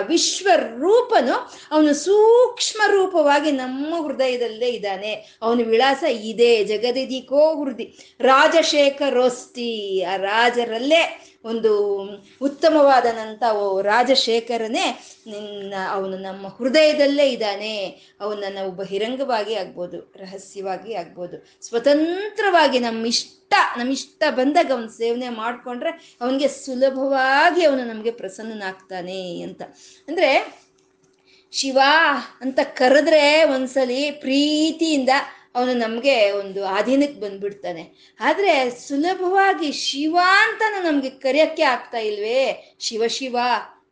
[0.07, 5.39] ವಿಶ್ವ ರೂಪನು ಅವನು ಸೂಕ್ಷ್ಮ ರೂಪವಾಗಿ ನಮ್ಮ ಹೃದಯದಲ್ಲೇ ಇದ್ದಾನೆ.
[5.43, 11.73] ಅವನ ವಿಳಾಸ ಇದೆ, ಜಗದಿದಿಕೋ ಹೃದಿ ರಾಜಶೇಖರೋಸ್ತಿ ಆ ರಾಜರಲ್ಲೇ ಒಂದು
[12.43, 14.87] ಉತ್ತಮವಾದನಂತ ಓ ರಾಜಶೇಖರನೇ
[15.27, 17.75] ನಿನ್ನ, ಅವನು ನಮ್ಮ ಹೃದಯದಲ್ಲೇ ಇದ್ದಾನೆ.
[18.21, 21.37] ಅವನ್ನ ನಾವು ಬಹಿರಂಗವಾಗಿ ಆಗ್ಬೋದು, ರಹಸ್ಯವಾಗಿ ಆಗ್ಬೋದು.
[21.67, 25.91] ಸ್ವತಂತ್ರವಾಗಿ ನಮ್ಮ ಇಷ್ಟ ನಮ್ಮ ಇಷ್ಟ ಬಂದಾಗ ಅವನ ಸೇವನೆ ಮಾಡಿಕೊಂಡ್ರೆ
[26.21, 29.63] ಅವನಿಗೆ ಸುಲಭವಾಗಿ ಅವನು ನಮಗೆ ಪ್ರಸನ್ನನಾಗ್ತಾನೆ ಅಂತ.
[30.09, 30.31] ಅಂದರೆ
[31.53, 31.79] ಶಿವ
[32.41, 35.09] ಅಂತ ಕರೆದ್ರೆ ಒಂದ್ಸಲಿ ಪ್ರೀತಿಯಿಂದ
[35.59, 38.15] ಅವನು ನಮಗೆ ಒಂದು ಆಧೀನಕ್ಕೆ ಬಂದ್ಬಿಡ್ತಾನೆ.
[38.21, 42.41] ಆದರೆ ಸುಲಭವಾಗಿ ಶಿವ ಅಂತಾನು ನಮಗೆ ಕರೆಯಕ್ಕೆ ಆಗ್ತಾ ಇಲ್ವೇ?
[42.79, 43.37] ಶಿವ ಶಿವ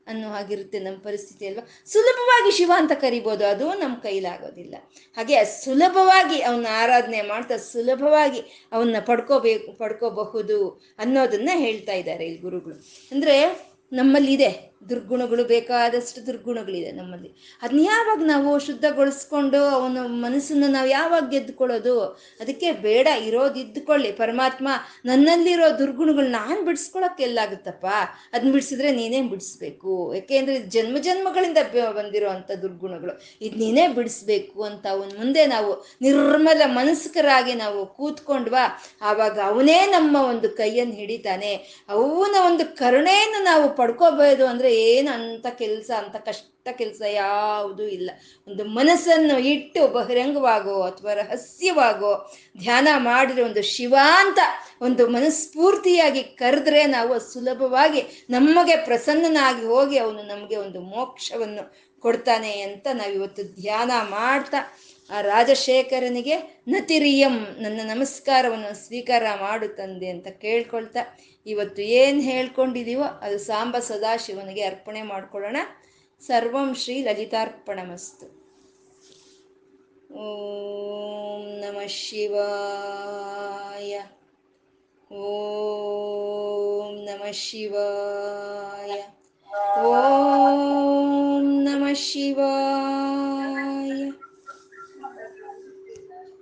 [0.07, 1.69] ಅನ್ನೋ ಹಾಗಿರುತ್ತೆ ನಮ್ಮ ಪರಿಸ್ಥಿತಿ ಅಲ್ವಾ?
[1.87, 4.75] ಸುಲಭವಾಗಿ ಶಿವ ಅಂತ ಕರಿಬೋದು, ಅದು ನಮ್ಮ ಕೈಲಾಗೋದಿಲ್ಲ.
[5.17, 10.59] ಹಾಗೆ ಸುಲಭವಾಗಿ ಅವನ ಆರಾಧನೆ ಮಾಡ್ತಾ ಸುಲಭವಾಗಿ ಅವನ್ನ ಪಡ್ಕೋಬೇಕು, ಪಡ್ಕೋಬಹುದು
[10.99, 12.77] ಅನ್ನೋದನ್ನ ಹೇಳ್ತಾ ಇದ್ದಾರೆ ಇಲ್ಲಿ ಗುರುಗಳು.
[13.13, 13.37] ಅಂದ್ರೆ
[13.93, 14.76] ನಮ್ಮಲ್ಲಿದೆ.
[14.89, 17.59] ದುರ್ಗುಣಗಳು ಬೇಕಾದಷ್ಟು ದುರ್ಗುಣಗಳಿದೆ ನಮ್ಮಲ್ಲಿ.
[17.63, 22.05] ಅದನ್ನ ಯಾವಾಗ ನಾವು ಶುದ್ಧಗೊಳಿಸ್ಕೊಂಡು ಅವನ ಮನಸ್ಸನ್ನು ನಾವು ಯಾವಾಗ ಗೆದ್ದುಕೊಳ್ಳೋದು
[22.41, 24.13] ಅದಕ್ಕೆ ಬೇಡ, ಇರೋದು ಇದ್ದುಕೊಳ್ಳಿ.
[24.13, 24.69] ಪರಮಾತ್ಮ
[25.05, 27.87] ನನ್ನಲ್ಲಿರೋ ದುರ್ಗುಣಗಳು ನಾನು ಬಿಡಿಸ್ಕೊಳಕ್ಕೆ ಎಲ್ಲಾಗುತ್ತಪ್ಪ?
[28.33, 30.15] ಅದನ್ನ ಬಿಡಿಸಿದ್ರೆ ನೀನೇ ಬಿಡಿಸ್ಬೇಕು.
[30.15, 33.21] ಯಾಕೆಂದ್ರೆ ಜನ್ಮ ಜನ್ಮಗಳಿಂದ ಬ- ಬಂದಿರೋ ಅಂಥ ದುರ್ಗುಣಗಳು.
[33.41, 40.49] ಇದು ನೀನೇ ಬಿಡಿಸ್ಬೇಕು ಅಂತ ಅವನ ಮುಂದೆ ನಾವು ನಿರ್ಮಲ ಮನಸ್ಕರಾಗಿ ನಾವು ಕೂತ್ಕೊಂಡ್ವಾ ಆವಾಗ ಅವನೇ ನಮ್ಮ ಒಂದು
[40.49, 41.55] ಕೈಯನ್ನು ಹಿಡಿತಾನೆ.
[41.89, 46.45] ಅವನ ಒಂದು ಕರುಣೆಯನ್ನು ನಾವು ಪಡ್ಕೋಬಹುದು ಅಂದ್ರೆ ಏನು ಅಂತ ಕೆಲಸ, ಅಂತ ಕಷ್ಟ
[46.79, 48.11] ಕೆಲಸ ಯಾವುದು ಇಲ್ಲ.
[48.49, 52.13] ಒಂದು ಮನಸ್ಸನ್ನು ಇಟ್ಟು ಬಹಿರಂಗವಾಗೋ ಅಥವಾ ರಹಸ್ಯವಾಗೋ
[52.61, 54.41] ಧ್ಯಾನ ಮಾಡಿದ್ರೆ ಒಂದು ಶಿವ ಅಂತ
[54.81, 61.65] ಒಂದು ಮನಸ್ಫೂರ್ತಿಯಾಗಿ ಕರೆದ್ರೆ ನಾವು ಸುಲಭವಾಗಿ ನಮಗೆ ಪ್ರಸನ್ನನಾಗಿ ಹೋಗಿ ಅವನು ನಮಗೆ ಒಂದು ಮೋಕ್ಷವನ್ನು
[62.05, 64.59] ಕೊಡ್ತಾನೆ ಅಂತ ನಾವಿವತ್ತು ಧ್ಯಾನ ಮಾಡ್ತಾ
[65.11, 71.01] ಆ ರಾಜಶೇಖರನಿಗೆ, ನತಿರಿಯಂ, ನನ್ನ ನಮಸ್ಕಾರವನ್ನು ಸ್ವೀಕಾರ ಮಾಡು ತಂದೆ ಅಂತ ಕೇಳ್ಕೊಳ್ತಾ,
[71.47, 75.57] ಇವತ್ತು ಏನು ಹೇಳ್ಕೊಂಡಿದೀವೋ, ಅದು ಸಾಂಬ ಸದಾಶಿವನಿಗೆ ಅರ್ಪಣೆ ಮಾಡ್ಕೊಳ್ಳೋಣ.
[76.27, 78.47] ಸರ್ವಂ ಶ್ರೀ ಲಲಿತಾರ್ಪಣಮಸ್ತು.
[80.15, 84.03] ಓಂ ನಮಃ ಶಿವಾಯ.
[85.15, 89.03] ಓಂ ನಮಃ ಶಿವಾಯ.
[89.85, 94.11] ಓಂ ನಮಃ ಶಿವಾಯ.